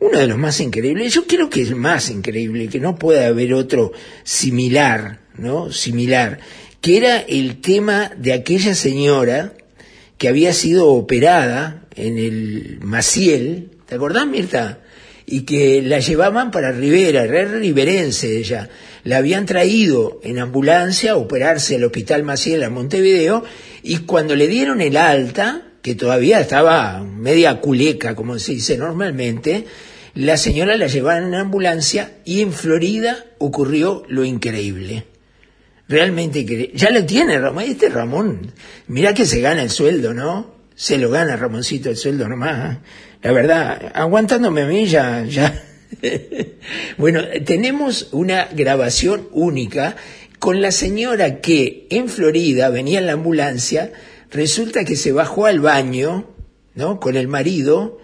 Uno 0.00 0.18
de 0.18 0.26
los 0.26 0.36
más 0.36 0.60
increíbles. 0.60 1.14
Yo 1.14 1.26
creo 1.26 1.48
que 1.48 1.62
es 1.62 1.70
el 1.70 1.76
más 1.76 2.10
increíble, 2.10 2.68
que 2.68 2.78
no 2.78 2.96
puede 2.96 3.24
haber 3.24 3.54
otro 3.54 3.92
similar 4.22 5.24
¿no? 5.38 5.72
similar, 5.72 6.38
que 6.81 6.96
era 6.96 7.18
el 7.18 7.61
tema 7.61 8.12
de 8.16 8.33
aquella 8.33 8.75
señora 8.75 9.53
que 10.18 10.29
había 10.29 10.53
sido 10.53 10.88
operada 10.88 11.83
en 11.94 12.18
el 12.18 12.79
Maciel, 12.81 13.70
¿te 13.87 13.96
acordás, 13.96 14.27
Mirta? 14.27 14.81
Y 15.27 15.42
que 15.42 15.83
la 15.83 15.99
llevaban 15.99 16.51
para 16.51 16.70
Rivera, 16.72 17.25
era 17.25 17.44
riverense 17.44 18.38
ella. 18.38 18.68
La 19.03 19.18
habían 19.18 19.44
traído 19.44 20.20
en 20.22 20.38
ambulancia 20.38 21.12
a 21.12 21.16
operarse 21.16 21.77
al 21.77 21.85
Hospital 21.85 22.22
Maciel 22.22 22.62
a 22.62 22.70
Montevideo 22.70 23.44
y 23.83 23.99
cuando 23.99 24.37
le 24.37 24.46
dieron 24.46 24.81
el 24.81 24.96
alta, 24.96 25.62
que 25.83 25.94
todavía 25.94 26.40
estaba 26.40 27.03
media 27.03 27.61
culeca, 27.61 28.14
como 28.14 28.38
se 28.38 28.53
dice 28.53 28.77
normalmente, 28.77 29.66
la 30.14 30.37
señora 30.37 30.77
la 30.77 30.87
llevaron 30.87 31.29
en 31.29 31.40
ambulancia 31.40 32.18
y 32.25 32.40
en 32.40 32.53
Florida 32.53 33.27
ocurrió 33.38 34.05
lo 34.09 34.25
increíble. 34.25 35.05
Realmente 35.88 36.40
increíble. 36.40 36.72
Ya 36.75 36.90
lo 36.90 37.05
tiene 37.05 37.38
Ramón. 37.38 37.64
Este 37.64 37.88
Ramón, 37.88 38.53
mira 38.88 39.14
que 39.14 39.25
se 39.25 39.40
gana 39.40 39.62
el 39.62 39.70
sueldo, 39.70 40.14
¿no? 40.14 40.55
Se 40.75 40.99
lo 40.99 41.11
gana 41.11 41.37
Ramoncito 41.37 41.90
el 41.90 41.96
sueldo 41.96 42.29
nomás. 42.29 42.77
¿eh? 42.77 42.79
La 43.22 43.33
verdad, 43.33 43.92
aguantándome 43.94 44.62
a 44.62 44.66
mí 44.66 44.87
ya, 44.87 45.25
ya. 45.25 45.62
bueno, 46.99 47.22
tenemos 47.44 48.09
una 48.12 48.46
grabación 48.53 49.29
única 49.33 49.96
con 50.38 50.61
la 50.61 50.70
señora 50.70 51.40
que 51.40 51.87
en 51.90 52.09
Florida 52.09 52.68
venía 52.68 52.99
en 52.99 53.07
la 53.07 53.12
ambulancia, 53.12 53.92
resulta 54.31 54.85
que 54.85 54.96
se 54.96 55.12
bajó 55.12 55.46
al 55.46 55.61
baño, 55.61 56.35
¿no? 56.75 57.01
Con 57.01 57.16
el 57.16 57.27
marido, 57.27 57.99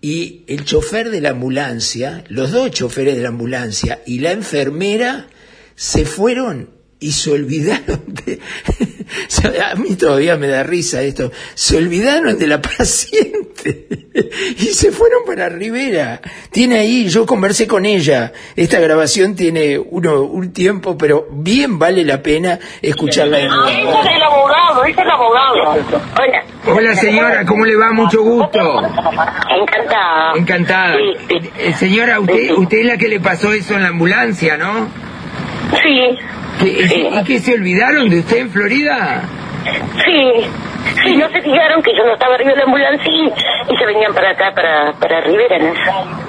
y 0.00 0.44
el 0.46 0.64
chofer 0.64 1.10
de 1.10 1.20
la 1.20 1.30
ambulancia, 1.30 2.24
los 2.28 2.52
dos 2.52 2.70
choferes 2.70 3.16
de 3.16 3.22
la 3.22 3.28
ambulancia 3.28 4.00
y 4.06 4.20
la 4.20 4.32
enfermera 4.32 5.28
se 5.74 6.06
fueron 6.06 6.70
y 7.00 7.12
se 7.12 7.32
olvidaron 7.32 8.02
de... 8.06 8.38
a 9.72 9.74
mí 9.74 9.96
todavía 9.96 10.36
me 10.36 10.48
da 10.48 10.62
risa 10.62 11.00
esto. 11.02 11.32
Se 11.54 11.78
olvidaron 11.78 12.38
de 12.38 12.46
la 12.46 12.60
paciente 12.60 13.88
y 14.58 14.66
se 14.66 14.92
fueron 14.92 15.24
para 15.26 15.48
Rivera. 15.48 16.20
Tiene 16.50 16.78
ahí, 16.78 17.08
yo 17.08 17.24
conversé 17.24 17.66
con 17.66 17.86
ella. 17.86 18.32
Esta 18.54 18.78
grabación 18.80 19.34
tiene 19.34 19.78
uno, 19.78 20.22
un 20.22 20.52
tiempo, 20.52 20.98
pero 20.98 21.26
bien 21.30 21.78
vale 21.78 22.04
la 22.04 22.22
pena 22.22 22.58
escucharla 22.82 23.38
de 23.38 23.48
nuevo. 23.48 23.66
Ese 23.66 24.10
es 24.10 24.16
el 24.16 24.22
abogado, 24.22 24.84
ese 24.84 24.92
es 24.92 24.98
el 24.98 25.10
abogado. 25.10 25.54
Hola. 26.18 26.44
Hola 26.66 26.94
señora, 26.96 27.46
¿cómo 27.46 27.64
le 27.64 27.76
va? 27.76 27.92
Mucho 27.92 28.22
gusto. 28.22 28.58
Encantada. 29.48 30.32
Encantada. 30.36 30.96
Eh, 31.58 31.72
señora, 31.72 32.20
usted, 32.20 32.52
usted 32.52 32.78
es 32.80 32.86
la 32.86 32.98
que 32.98 33.08
le 33.08 33.20
pasó 33.20 33.54
eso 33.54 33.74
en 33.74 33.82
la 33.82 33.88
ambulancia, 33.88 34.58
¿no? 34.58 34.86
Sí. 35.82 36.18
¿Y 36.62 37.24
que 37.24 37.38
se 37.38 37.54
olvidaron 37.54 38.08
de 38.08 38.20
usted 38.20 38.38
en 38.38 38.50
Florida? 38.50 39.22
Sí. 40.04 40.46
Sí, 41.04 41.16
no 41.16 41.28
se 41.30 41.40
fijaron 41.42 41.82
que 41.82 41.92
yo 41.96 42.04
no 42.04 42.14
estaba 42.14 42.34
arriba 42.34 42.50
de 42.50 42.56
la 42.56 42.64
ambulancia 42.64 43.12
y, 43.12 43.72
y 43.72 43.76
se 43.76 43.86
venían 43.86 44.12
para 44.14 44.30
acá, 44.30 44.52
para, 44.54 44.92
para 44.94 45.20
Rivera. 45.20 45.58
¿no? 45.58 45.72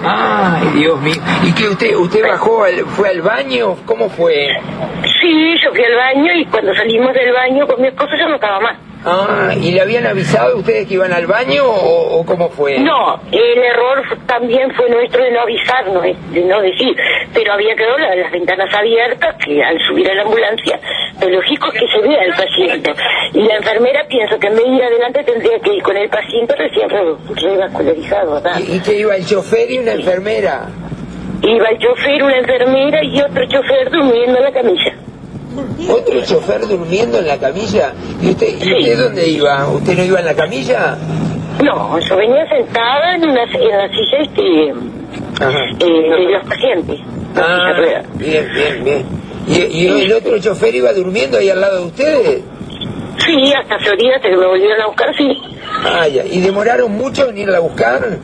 Ay, 0.04 0.68
Dios 0.76 1.02
mío. 1.02 1.16
¿Y 1.44 1.54
que 1.54 1.68
usted 1.70 1.96
usted 1.96 2.22
bajó, 2.22 2.64
al, 2.64 2.86
fue 2.86 3.10
al 3.10 3.22
baño? 3.22 3.78
¿Cómo 3.86 4.10
fue? 4.10 4.50
Sí, 5.22 5.56
yo 5.64 5.72
fui 5.72 5.84
al 5.84 5.96
baño 5.96 6.34
y 6.34 6.46
cuando 6.46 6.74
salimos 6.76 7.14
del 7.14 7.34
baño 7.34 7.66
con 7.68 7.82
mi 7.82 7.88
esposo 7.88 8.12
yo 8.18 8.28
no 8.28 8.36
estaba 8.36 8.60
más. 8.60 8.78
Ah, 9.04 9.54
¿y 9.60 9.72
le 9.72 9.82
habían 9.82 10.06
avisado 10.06 10.58
ustedes 10.58 10.88
que 10.88 10.94
iban 10.94 11.12
al 11.12 11.26
baño 11.26 11.64
o, 11.66 12.20
o 12.20 12.26
cómo 12.26 12.50
fue? 12.50 12.78
No, 12.80 13.20
el 13.32 13.58
error 13.58 14.04
también 14.28 14.72
fue 14.76 14.90
nuestro 14.90 15.24
de 15.24 15.32
no 15.32 15.42
avisarnos, 15.42 16.04
de 16.04 16.42
no 16.42 16.62
decir, 16.62 16.96
pero 17.34 17.54
había 17.54 17.76
quedado 17.76 17.98
la- 17.98 18.16
las 18.16 18.32
ventanas 18.32 18.72
abiertas, 18.74 19.36
que 19.44 19.64
al 19.64 19.80
subir 19.88 20.10
a 20.12 20.14
la 20.14 20.22
ambulancia, 20.22 20.80
lo 21.20 21.30
lógico 21.30 21.72
es 21.74 21.80
que 21.80 21.88
se 21.88 22.08
vea 22.08 22.22
el 22.24 22.34
paciente. 22.34 22.94
Y 23.34 23.42
la 23.44 23.56
enfermera 23.58 24.06
pienso 24.08 24.38
que 24.38 24.48
en 24.48 24.56
vez 24.56 24.66
de 24.66 24.72
ir 24.76 24.84
adelante 24.84 25.24
tendría 25.24 25.60
que 25.60 25.74
ir 25.74 25.82
con 25.84 25.98
el 25.98 26.10
paciente 26.10 26.56
recién 26.56 26.90
re- 26.90 27.16
revascularizado, 27.36 28.34
¿verdad? 28.36 28.60
¿Y, 28.60 28.76
y 28.76 28.80
que 28.82 28.94
iba 29.00 29.16
el 29.16 29.26
chofer 29.26 29.72
y 29.72 29.80
una 29.80 29.94
enfermera? 29.94 30.68
Iba 31.44 31.70
el 31.70 31.80
chofer, 31.80 32.22
una 32.24 32.38
enfermera 32.38 33.04
y 33.04 33.20
otro 33.20 33.44
chofer 33.48 33.90
durmiendo 33.90 34.38
en 34.38 34.44
la 34.44 34.52
camilla. 34.52 34.94
¿Otro 35.90 36.22
chofer 36.26 36.68
durmiendo 36.68 37.20
en 37.20 37.28
la 37.28 37.38
camilla? 37.38 37.94
¿Y 38.22 38.30
usted, 38.30 38.48
y 38.64 38.74
usted 38.74 38.98
dónde 39.00 39.28
iba? 39.28 39.68
¿Usted 39.70 39.98
no 39.98 40.04
iba 40.04 40.20
en 40.20 40.26
la 40.26 40.34
camilla? 40.34 40.98
No, 41.64 42.00
yo 42.00 42.16
venía 42.18 42.48
sentada 42.48 43.16
en, 43.16 43.24
una, 43.24 43.44
en 43.44 43.78
la 43.78 43.90
silla 43.90 44.18
este, 44.22 44.70
eh, 44.70 44.74
de 45.80 46.32
los 46.32 46.48
pacientes. 46.48 47.00
Ah, 47.36 47.74
bien, 48.16 48.50
bien, 48.54 48.84
bien. 48.84 49.06
¿Y, 49.48 49.84
y 49.84 49.88
el 50.06 50.14
otro 50.14 50.40
chofer 50.40 50.74
iba 50.76 50.94
durmiendo 50.94 51.38
ahí 51.38 51.50
al 51.50 51.60
lado 51.60 51.80
de 51.80 51.86
ustedes? 51.86 52.42
Sí, 53.26 53.54
hasta 53.54 53.78
Florida, 53.80 54.20
que 54.22 54.30
me 54.30 54.46
volvieron 54.48 54.82
a 54.82 54.88
buscar, 54.88 55.16
sí. 55.16 55.38
Ah, 55.84 56.08
ya. 56.08 56.26
¿Y 56.26 56.42
demoraron 56.42 56.92
mucho 56.94 57.30
en 57.30 57.38
irla 57.38 57.58
a 57.58 57.62
buscar? 57.62 58.18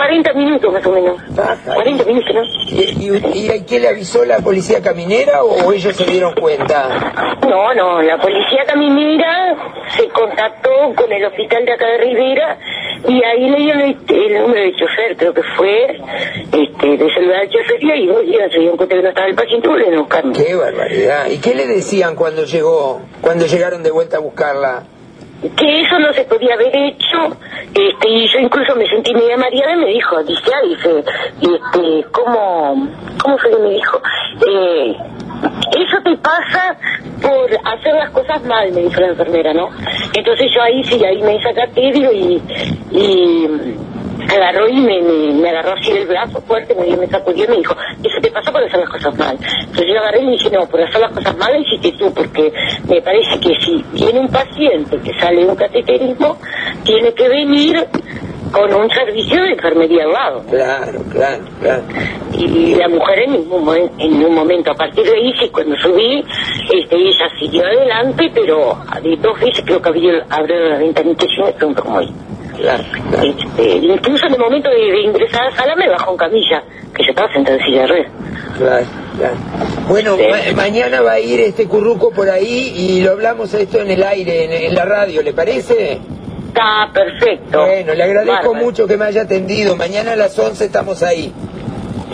40 0.00 0.32
minutos 0.32 0.72
más 0.72 0.86
o 0.86 0.92
menos. 0.92 1.20
40 1.74 2.04
minutos, 2.04 2.34
¿no? 2.34 2.42
¿Y, 2.70 3.20
y, 3.34 3.38
y 3.44 3.50
a 3.50 3.66
qué 3.66 3.78
le 3.80 3.88
avisó 3.88 4.24
la 4.24 4.38
policía 4.38 4.80
caminera 4.80 5.42
o 5.42 5.70
ellos 5.74 5.94
se 5.94 6.04
dieron 6.06 6.32
cuenta? 6.40 7.36
No, 7.46 7.74
no, 7.74 8.00
la 8.00 8.16
policía 8.16 8.64
caminera 8.66 9.56
se 9.94 10.08
contactó 10.08 10.70
con 10.96 11.12
el 11.12 11.22
hospital 11.26 11.66
de 11.66 11.72
acá 11.74 11.86
de 11.86 11.98
Rivera 11.98 12.58
y 13.08 13.22
ahí 13.22 13.50
le 13.50 13.56
dieron 13.58 13.80
el, 13.82 13.96
el 14.08 14.40
número 14.40 14.60
del 14.62 14.74
chofer, 14.76 15.16
creo 15.18 15.34
que 15.34 15.42
fue, 15.54 16.00
este, 16.50 16.96
de 16.96 17.14
celular 17.14 17.40
del 17.40 17.50
chofer 17.50 17.84
y 17.84 18.06
dos 18.06 18.22
días 18.22 18.50
se 18.52 18.58
dieron 18.58 18.76
cuenta 18.78 18.96
que 18.96 19.02
no 19.02 19.08
estaba 19.10 19.26
el 19.26 19.34
paciente 19.34 19.66
y 19.66 19.70
volvieron 19.70 19.94
a 19.96 20.00
buscarme. 20.00 20.32
¡Qué 20.32 20.54
barbaridad! 20.54 21.26
¿Y 21.28 21.38
qué 21.40 21.54
le 21.54 21.66
decían 21.66 22.16
cuando 22.16 22.44
llegó, 22.44 23.02
cuando 23.20 23.44
llegaron 23.44 23.82
de 23.82 23.90
vuelta 23.90 24.16
a 24.16 24.20
buscarla? 24.20 24.84
Que 25.40 25.82
eso 25.82 25.98
no 25.98 26.12
se 26.12 26.24
podía 26.24 26.54
haber 26.54 26.74
hecho 26.74 27.36
este 27.74 28.08
y 28.08 28.28
yo 28.28 28.38
incluso 28.40 28.76
me 28.76 28.86
sentí 28.88 29.14
media 29.14 29.36
mareada 29.38 29.74
y 29.74 29.78
me 29.78 29.86
dijo 29.86 30.22
dice 30.22 30.50
ah, 30.54 30.66
dice 30.66 31.04
este 31.40 32.04
cómo 32.10 32.88
cómo 33.22 33.38
fue 33.38 33.50
que 33.50 33.58
me 33.58 33.70
dijo 33.70 34.02
eh, 34.46 34.96
eso 35.78 35.96
te 36.04 36.16
pasa 36.18 36.76
por 37.22 37.50
hacer 37.64 37.94
las 37.94 38.10
cosas 38.10 38.44
mal 38.44 38.70
me 38.72 38.82
dijo 38.82 39.00
la 39.00 39.08
enfermera 39.08 39.54
no 39.54 39.70
entonces 40.12 40.52
yo 40.54 40.62
ahí 40.62 40.84
sí 40.84 41.02
ahí 41.04 41.22
me 41.22 41.32
desacaté 41.38 41.92
digo 41.92 42.12
y 42.12 42.42
y 42.90 43.48
agarró 44.36 44.68
y 44.68 44.74
me, 44.80 45.00
me, 45.02 45.32
me 45.34 45.48
agarró 45.50 45.72
así 45.74 45.92
del 45.92 46.06
brazo 46.06 46.40
fuerte, 46.42 46.74
me, 46.74 46.96
me 46.96 47.06
sacudió 47.06 47.44
y 47.44 47.48
me 47.48 47.56
dijo, 47.58 47.74
eso 48.02 48.20
te 48.20 48.30
pasa 48.30 48.52
por 48.52 48.62
hacer 48.64 48.80
las 48.80 48.88
cosas 48.90 49.18
mal. 49.18 49.36
Entonces 49.60 49.86
yo 49.88 49.98
agarré 50.00 50.20
y 50.22 50.24
le 50.26 50.30
dije, 50.32 50.50
no, 50.50 50.66
por 50.66 50.80
hacer 50.82 51.00
las 51.00 51.12
cosas 51.12 51.36
mal 51.36 51.60
hiciste 51.60 51.92
tú, 51.92 52.12
porque 52.14 52.52
me 52.88 53.00
parece 53.02 53.38
que 53.40 53.54
si 53.60 53.84
viene 53.92 54.20
un 54.20 54.28
paciente 54.28 54.98
que 54.98 55.12
sale 55.18 55.44
de 55.44 55.50
un 55.50 55.56
cateterismo, 55.56 56.36
tiene 56.84 57.12
que 57.14 57.28
venir 57.28 57.86
con 58.52 58.74
un 58.74 58.90
servicio 58.90 59.40
de 59.44 59.50
enfermería 59.52 60.02
al 60.04 60.12
lado. 60.12 60.42
Claro, 60.50 61.00
claro, 61.12 61.44
claro. 61.60 61.82
Y 62.36 62.74
la 62.74 62.88
mujer 62.88 63.20
en 63.20 63.48
momen- 63.48 63.90
en 63.98 64.24
un 64.24 64.34
momento, 64.34 64.72
a 64.72 64.74
partir 64.74 65.04
de 65.04 65.12
ahí, 65.14 65.32
sí, 65.40 65.48
cuando 65.50 65.76
subí, 65.76 66.24
este, 66.72 66.96
ella 66.96 67.28
siguió 67.38 67.64
adelante, 67.64 68.28
pero 68.34 68.76
de 69.02 69.16
dos 69.18 69.38
veces 69.38 69.62
creo 69.64 69.80
que 69.80 69.88
había, 69.88 70.24
abrió 70.30 70.56
la 70.68 70.78
ventanita 70.78 71.26
y 71.26 71.36
yo 71.36 71.44
me 71.44 71.52
pregunto 71.52 71.82
cómo 71.84 72.00
ahí. 72.68 73.36
Este, 73.38 73.68
incluso 73.86 74.26
en 74.26 74.34
el 74.34 74.38
momento 74.40 74.68
de, 74.70 74.76
de 74.92 75.00
ingresar 75.02 75.42
a 75.42 75.50
la 75.50 75.56
sala 75.56 75.76
me 75.76 75.88
bajó 75.88 76.12
en 76.12 76.16
camilla, 76.16 76.62
que 76.94 77.04
yo 77.04 77.10
estaba 77.10 77.32
sentada 77.32 77.56
en 77.58 77.64
silla 77.64 77.80
de 77.82 77.86
ruedas. 77.88 78.12
Claro, 78.58 78.86
claro. 79.16 79.34
Bueno, 79.88 80.16
ma- 80.16 80.52
mañana 80.56 81.00
va 81.00 81.12
a 81.12 81.20
ir 81.20 81.40
este 81.40 81.66
curruco 81.66 82.10
por 82.10 82.28
ahí 82.28 82.72
y 82.76 83.00
lo 83.02 83.12
hablamos 83.12 83.52
esto 83.54 83.80
en 83.80 83.90
el 83.90 84.02
aire, 84.02 84.44
en, 84.44 84.52
en 84.52 84.74
la 84.74 84.84
radio, 84.84 85.22
¿le 85.22 85.32
parece? 85.32 85.98
Está 86.48 86.90
perfecto. 86.92 87.64
Bueno, 87.64 87.94
le 87.94 88.02
agradezco 88.02 88.32
Bárbaro. 88.48 88.54
mucho 88.64 88.86
que 88.86 88.96
me 88.96 89.04
haya 89.06 89.22
atendido. 89.22 89.76
Mañana 89.76 90.12
a 90.12 90.16
las 90.16 90.36
11 90.38 90.64
estamos 90.64 91.02
ahí. 91.02 91.32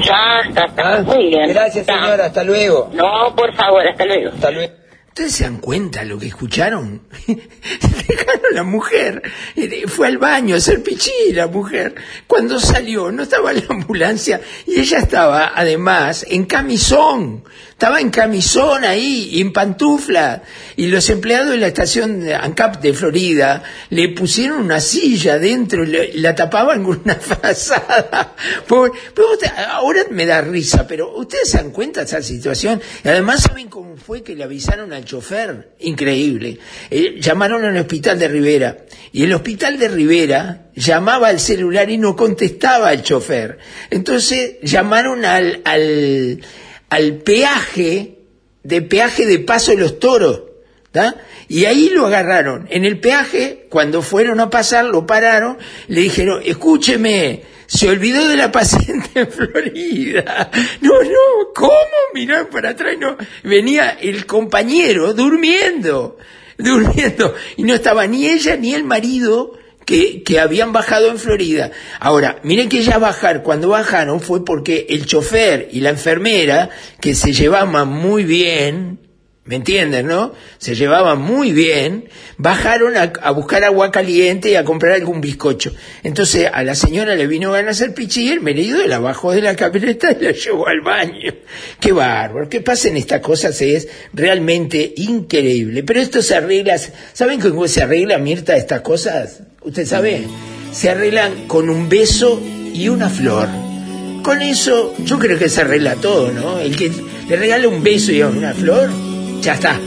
Ya, 0.05 0.41
está, 0.47 0.67
está. 0.67 1.03
Muy 1.05 1.29
bien. 1.29 1.45
Ah, 1.45 1.53
Gracias, 1.55 1.77
Está. 1.89 1.95
señora. 2.03 2.27
Hasta 2.27 2.45
luego. 2.45 2.91
No, 2.93 3.35
por 3.35 3.55
favor, 3.55 3.87
hasta 3.89 4.05
luego. 4.05 4.29
Hasta 4.35 4.51
luego. 4.51 4.73
¿Ustedes 5.17 5.33
se 5.33 5.45
dan 5.45 5.57
cuenta 5.57 6.05
lo 6.05 6.19
que 6.19 6.27
escucharon? 6.27 7.01
Dejaron 7.27 8.43
a 8.51 8.55
la 8.55 8.65
mujer. 8.65 9.23
eh, 9.57 9.85
Fue 9.89 10.09
al 10.09 10.19
baño 10.19 10.55
a 10.55 10.59
hacer 10.59 10.83
pichí 10.83 11.11
la 11.33 11.47
mujer. 11.47 11.95
Cuando 12.27 12.61
salió 12.61 13.11
no 13.11 13.23
estaba 13.23 13.53
en 13.53 13.61
la 13.67 13.67
ambulancia 13.71 14.43
y 14.67 14.79
ella 14.79 14.99
estaba 14.99 15.53
además 15.55 16.27
en 16.29 16.45
camisón. 16.45 17.45
Estaba 17.77 18.01
en 18.01 18.09
camisón 18.09 18.85
ahí, 18.85 19.39
en 19.39 19.53
pantufla. 19.53 20.43
Y 20.77 20.87
los 20.87 21.11
empleados 21.11 21.51
de 21.51 21.59
la 21.59 21.67
estación 21.67 22.27
ANCAP 22.27 22.81
de 22.81 22.95
Florida 22.95 23.63
le 23.91 24.09
pusieron 24.09 24.63
una 24.63 24.81
silla 24.81 25.39
dentro 25.39 25.85
y 25.85 25.89
le- 25.89 26.13
la 26.15 26.35
tapaban 26.35 26.83
con 26.83 27.03
una 27.05 27.17
frazada. 27.17 28.35
Ahora 29.73 30.05
me 30.11 30.25
da 30.25 30.41
risa, 30.41 30.87
pero 30.87 31.15
ustedes 31.17 31.51
se 31.51 31.59
dan 31.59 31.71
cuenta 31.71 32.01
de 32.01 32.07
esa 32.07 32.23
situación. 32.23 32.81
Y 33.05 33.09
además 33.09 33.43
saben 33.43 33.69
cómo 33.69 33.99
fue 33.99 34.23
que 34.23 34.35
le 34.35 34.45
avisaron 34.45 34.95
al 34.95 35.05
chofer. 35.05 35.73
Increíble. 35.81 36.59
Eh, 36.91 37.17
llamaron 37.21 37.63
al 37.63 37.77
hospital 37.77 38.19
de 38.19 38.29
Rivera. 38.29 38.79
Y 39.13 39.25
el 39.25 39.35
hospital 39.35 39.79
de 39.79 39.89
Rivera 39.89 40.69
llamaba 40.75 41.29
al 41.29 41.41
celular 41.41 41.91
y 41.91 41.99
no 41.99 42.17
contestaba 42.17 42.89
al 42.89 43.03
chofer. 43.03 43.59
Entonces 43.91 44.57
llamaron 44.63 45.27
al, 45.27 45.61
al, 45.65 46.41
al 46.91 47.19
peaje 47.19 48.19
de 48.63 48.83
peaje 48.83 49.27
de 49.27 49.39
paso 49.39 49.71
de 49.71 49.79
los 49.79 49.99
toros. 49.99 50.43
¿tá? 50.97 51.15
Y 51.49 51.67
ahí 51.67 51.91
lo 51.91 52.07
agarraron. 52.07 52.67
En 52.71 52.85
el 52.85 52.99
peaje, 52.99 53.67
cuando 53.69 54.03
fueron 54.03 54.41
a 54.41 54.51
pasar, 54.51 54.87
lo 54.87 55.07
pararon, 55.07 55.59
le 55.89 56.01
dijeron, 56.01 56.41
escúcheme, 56.45 57.43
se 57.67 57.89
olvidó 57.91 58.27
de 58.27 58.37
la 58.37 58.51
paciente 58.51 59.21
en 59.21 59.29
Florida. 59.31 60.51
No, 60.81 61.03
no, 61.03 61.53
¿cómo? 61.55 61.73
Miraron 62.15 62.49
para 62.49 62.71
atrás, 62.71 62.97
no. 62.99 63.17
Venía 63.45 63.91
el 63.91 64.25
compañero 64.25 65.13
durmiendo, 65.13 66.17
durmiendo. 66.57 67.35
Y 67.57 67.65
no 67.65 67.75
estaba 67.75 68.07
ni 68.07 68.27
ella 68.27 68.57
ni 68.57 68.73
el 68.73 68.85
marido 68.85 69.59
que, 69.87 70.23
que 70.23 70.39
habían 70.39 70.75
bajado 70.75 71.09
en 71.11 71.19
Florida. 71.19 71.71
Ahora, 71.99 72.39
miren 72.43 72.69
que 72.69 72.83
ya 72.83 72.99
bajar, 72.99 73.43
cuando 73.43 73.69
bajaron 73.71 74.21
fue 74.21 74.45
porque 74.45 74.87
el 74.91 75.07
chofer 75.07 75.69
y 75.73 75.81
la 75.81 75.91
enfermera, 75.91 76.69
que 77.01 77.15
se 77.15 77.33
llevaban 77.33 77.89
muy 77.89 78.25
bien, 78.25 78.99
¿Me 79.47 79.55
entienden, 79.55 80.09
no? 80.09 80.33
Se 80.59 80.75
llevaban 80.75 81.21
muy 81.21 81.53
bien, 81.53 82.09
bajaron 82.37 82.95
a, 82.97 83.31
buscar 83.31 83.63
agua 83.63 83.93
caliente 83.93 84.51
y 84.51 84.57
a 84.57 84.65
comprar 84.65 84.95
algún 84.95 85.21
bizcocho. 85.21 85.73
Entonces 86.03 86.51
a 86.53 86.65
la 86.65 86.75
señora 86.75 87.15
le 87.15 87.29
vino 87.29 87.53
ganas 87.53 87.81
el 87.81 87.95
pichi 87.95 88.25
y 88.25 88.31
el 88.31 88.41
marido 88.41 88.85
la 88.89 88.99
bajó 88.99 89.31
de 89.31 89.43
la 89.43 89.55
camioneta 89.55 90.11
y 90.11 90.25
la 90.25 90.33
llevó 90.33 90.67
al 90.67 90.81
baño. 90.81 91.33
Qué 91.79 91.93
bárbaro, 91.93 92.49
que 92.49 92.61
pasen 92.61 92.97
estas 92.97 93.21
cosas 93.21 93.63
es 93.63 93.87
realmente 94.13 94.95
increíble. 94.97 95.85
Pero 95.85 96.01
esto 96.01 96.23
se 96.23 96.35
arregla, 96.35 96.77
¿saben 97.13 97.41
cómo 97.41 97.69
se 97.69 97.85
arregla, 97.85 98.19
Mirta, 98.19 98.57
estas 98.57 98.81
cosas? 98.81 99.45
¿Usted 99.67 99.85
sabe? 99.85 100.29
Se 100.71 100.91
arreglan 100.91 101.49
con 101.49 101.69
un 101.69 101.89
beso 101.89 102.41
y 102.73 102.89
una 102.89 103.11
flor. 103.11 103.49
Con 104.23 104.41
eso 104.41 104.95
yo 104.99 105.19
creo 105.19 105.41
que 105.41 105.49
se 105.49 105.63
arregla 105.63 105.97
todo, 105.97 106.31
¿no? 106.31 106.61
El 106.61 106.77
que 106.77 106.93
le 107.29 107.35
regala 107.35 107.67
un 107.67 107.83
beso 107.83 108.13
y 108.13 108.23
una 108.23 108.55
flor, 108.55 108.89
ya 109.41 109.55
está. 109.55 109.81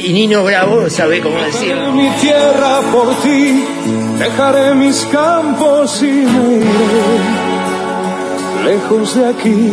Y 0.00 0.12
Nino 0.12 0.44
Bravo 0.44 0.88
sabe 0.88 1.20
cómo 1.20 1.36
decirlo. 1.36 1.90
mi 1.94 2.08
tierra 2.20 2.80
por 2.92 3.12
ti, 3.16 3.64
dejaré 4.20 4.74
mis 4.76 5.04
campos 5.06 6.00
y 6.00 6.12
me 6.12 6.54
iré 6.58 7.18
lejos 8.66 9.16
de 9.16 9.26
aquí. 9.26 9.72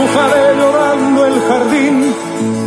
Bufaré 0.00 0.56
llorando 0.58 1.26
el 1.26 1.40
jardín 1.42 2.12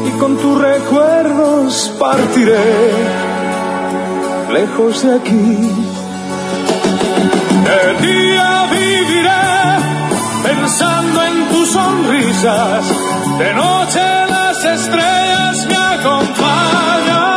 y 0.07 0.19
con 0.19 0.37
tus 0.37 0.61
recuerdos 0.61 1.91
partiré 1.99 3.22
lejos 4.53 5.03
de 5.03 5.15
aquí. 5.15 5.55
De 7.67 8.07
día 8.07 8.49
viviré 8.71 9.45
pensando 10.43 11.23
en 11.23 11.47
tus 11.49 11.71
sonrisas, 11.71 12.85
de 13.39 13.53
noche 13.53 14.05
las 14.29 14.63
estrellas 14.63 15.65
me 15.67 15.75
acompañarán. 15.75 17.32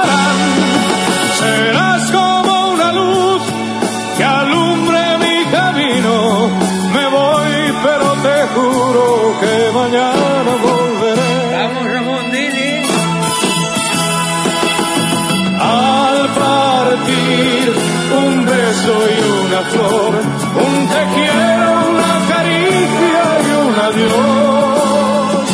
Un 18.86 18.86
beso 18.86 19.10
y 19.10 19.12
una 19.46 19.62
flor, 19.62 20.14
un 20.14 20.88
te 20.88 21.02
quiero, 21.14 21.66
una 21.90 22.14
caricia 22.28 23.22
y 23.42 23.44
un 23.66 23.74
adiós. 23.74 25.48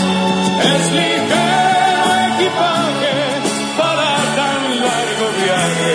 Es 0.63 0.85
ligero 0.93 2.13
equipaje 2.35 3.15
para 3.79 4.09
tan 4.37 4.63
largo 4.81 5.27
viaje. 5.45 5.95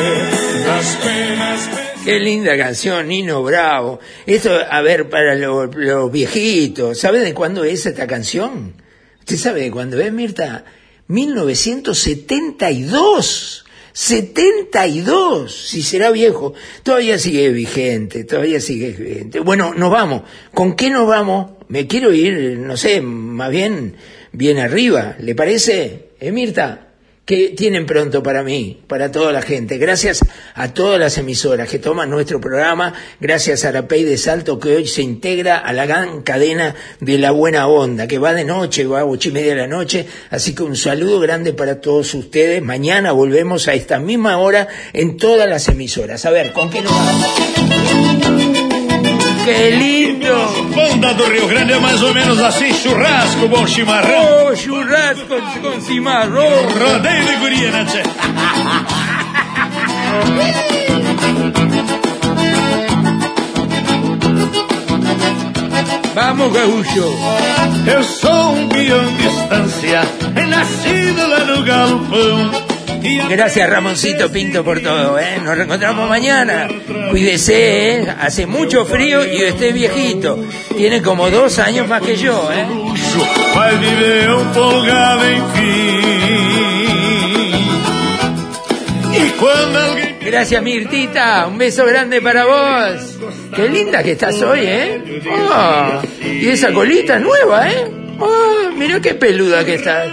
Las 0.65 0.89
penas 0.95 1.61
Qué 2.03 2.19
linda 2.19 2.57
canción, 2.57 3.07
Nino 3.07 3.43
Bravo. 3.43 3.99
Esto, 4.25 4.51
a 4.69 4.81
ver, 4.81 5.09
para 5.09 5.35
los, 5.35 5.73
los 5.75 6.11
viejitos, 6.11 6.99
¿sabe 6.99 7.19
de 7.19 7.33
cuándo 7.33 7.63
es 7.63 7.85
esta 7.85 8.07
canción? 8.07 8.73
¿Usted 9.19 9.37
sabe 9.37 9.61
de 9.61 9.71
cuándo 9.71 9.99
es, 9.99 10.11
Mirta? 10.13 10.65
1972. 11.07 13.66
72, 13.99 15.51
si 15.51 15.81
será 15.81 16.11
viejo, 16.11 16.53
todavía 16.83 17.17
sigue 17.17 17.49
vigente, 17.49 18.25
todavía 18.25 18.61
sigue 18.61 18.91
vigente. 18.91 19.39
Bueno, 19.39 19.73
nos 19.73 19.89
vamos. 19.89 20.21
¿Con 20.53 20.75
qué 20.75 20.91
nos 20.91 21.07
vamos? 21.07 21.53
Me 21.67 21.87
quiero 21.87 22.13
ir, 22.13 22.59
no 22.59 22.77
sé, 22.77 23.01
más 23.01 23.49
bien, 23.49 23.95
bien 24.31 24.59
arriba. 24.59 25.15
¿Le 25.19 25.33
parece? 25.33 26.09
¿Eh, 26.19 26.31
¿Qué 27.27 27.49
tienen 27.49 27.85
pronto 27.85 28.23
para 28.23 28.41
mí, 28.41 28.79
para 28.87 29.11
toda 29.11 29.33
la 29.33 29.41
gente? 29.41 29.77
Gracias 29.77 30.21
a 30.55 30.73
todas 30.73 30.97
las 30.97 31.17
emisoras 31.17 31.67
que 31.67 31.77
toman 31.77 32.09
nuestro 32.09 32.39
programa, 32.39 32.93
gracias 33.19 33.65
a 33.65 33.67
Arapey 33.67 34.05
de 34.05 34.17
Salto 34.17 34.57
que 34.57 34.77
hoy 34.77 34.87
se 34.87 35.01
integra 35.01 35.57
a 35.57 35.73
la 35.73 35.85
gran 35.85 36.21
cadena 36.21 36.73
de 37.01 37.17
la 37.17 37.31
buena 37.31 37.67
onda, 37.67 38.07
que 38.07 38.17
va 38.17 38.33
de 38.33 38.45
noche, 38.45 38.85
va 38.85 39.01
a 39.01 39.05
ocho 39.05 39.27
y 39.27 39.33
media 39.33 39.55
de 39.55 39.61
la 39.63 39.67
noche, 39.67 40.07
así 40.29 40.55
que 40.55 40.63
un 40.63 40.77
saludo 40.77 41.19
grande 41.19 41.51
para 41.51 41.81
todos 41.81 42.13
ustedes. 42.13 42.63
Mañana 42.63 43.11
volvemos 43.11 43.67
a 43.67 43.73
esta 43.73 43.99
misma 43.99 44.37
hora 44.37 44.69
en 44.93 45.17
todas 45.17 45.49
las 45.49 45.67
emisoras. 45.67 46.25
A 46.25 46.31
ver, 46.31 46.53
¿con 46.53 46.69
qué 46.69 46.81
nos 46.81 46.93
vamos? 46.93 48.66
¡Qué 49.47 49.71
lindo! 49.71 50.35
Banda 50.75 51.13
do 51.13 51.23
Rio 51.23 51.47
Grande 51.47 51.71
é 51.71 51.79
mais 51.79 52.03
ou 52.03 52.13
menos 52.13 52.37
assim, 52.37 52.73
churrasco, 52.73 53.47
bom 53.47 53.65
chimarrão. 53.65 54.49
Oh, 54.51 54.53
churrasco 54.53 55.25
com 55.61 55.79
cimarrão. 55.79 56.49
Rodeio 56.67 57.25
de 57.25 57.35
guria, 57.37 57.71
né, 57.71 57.85
tchê? 57.85 58.03
Vamos, 66.13 66.51
gaúcho. 66.51 67.05
Eu 67.89 68.03
sou 68.03 68.51
um 68.51 68.67
peão 68.67 69.15
de 69.15 69.27
estância, 69.27 70.01
nascido 70.49 71.25
lá 71.25 71.39
no 71.45 71.63
galpão. 71.63 72.76
Gracias 73.29 73.69
Ramoncito 73.69 74.31
Pinto 74.31 74.63
por 74.63 74.81
todo, 74.81 75.19
¿eh? 75.19 75.39
Nos 75.43 75.55
reencontramos 75.55 76.09
mañana. 76.09 76.67
Cuídese, 77.09 77.97
¿eh? 77.97 78.07
Hace 78.19 78.45
mucho 78.45 78.85
frío 78.85 79.25
y 79.25 79.45
usted 79.45 79.67
es 79.67 79.73
viejito. 79.73 80.43
Tiene 80.75 81.01
como 81.01 81.29
dos 81.29 81.59
años 81.59 81.87
más 81.87 82.01
que 82.01 82.15
yo, 82.15 82.49
¿eh? 82.51 82.65
Gracias 90.21 90.61
Mirtita, 90.61 91.47
un 91.47 91.57
beso 91.57 91.85
grande 91.85 92.21
para 92.21 92.45
vos. 92.45 93.17
Qué 93.55 93.69
linda 93.69 94.03
que 94.03 94.11
estás 94.11 94.41
hoy, 94.41 94.59
¿eh? 94.63 95.21
Oh, 95.49 96.01
y 96.23 96.49
esa 96.49 96.73
colita 96.73 97.17
nueva, 97.17 97.71
¿eh? 97.71 97.91
Oh, 98.19 98.71
mira 98.75 98.99
qué 98.99 99.13
peluda 99.13 99.63
que 99.63 99.75
estás. 99.75 100.09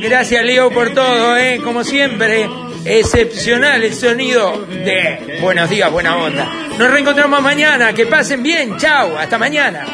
Gracias 0.00 0.44
Leo 0.44 0.70
por 0.70 0.94
todo, 0.94 1.36
¿eh? 1.36 1.60
Como 1.62 1.84
siempre, 1.84 2.48
excepcional 2.84 3.82
el 3.82 3.94
sonido 3.94 4.66
de 4.66 5.38
Buenos 5.40 5.68
días, 5.68 5.90
buena 5.90 6.16
onda. 6.16 6.46
Nos 6.78 6.90
reencontramos 6.90 7.42
mañana, 7.42 7.92
que 7.92 8.06
pasen 8.06 8.42
bien, 8.42 8.76
chao, 8.78 9.16
hasta 9.18 9.38
mañana. 9.38 9.84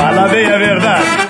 Fala 0.00 0.28
bem 0.28 0.46
a 0.46 0.56
verdade. 0.56 1.29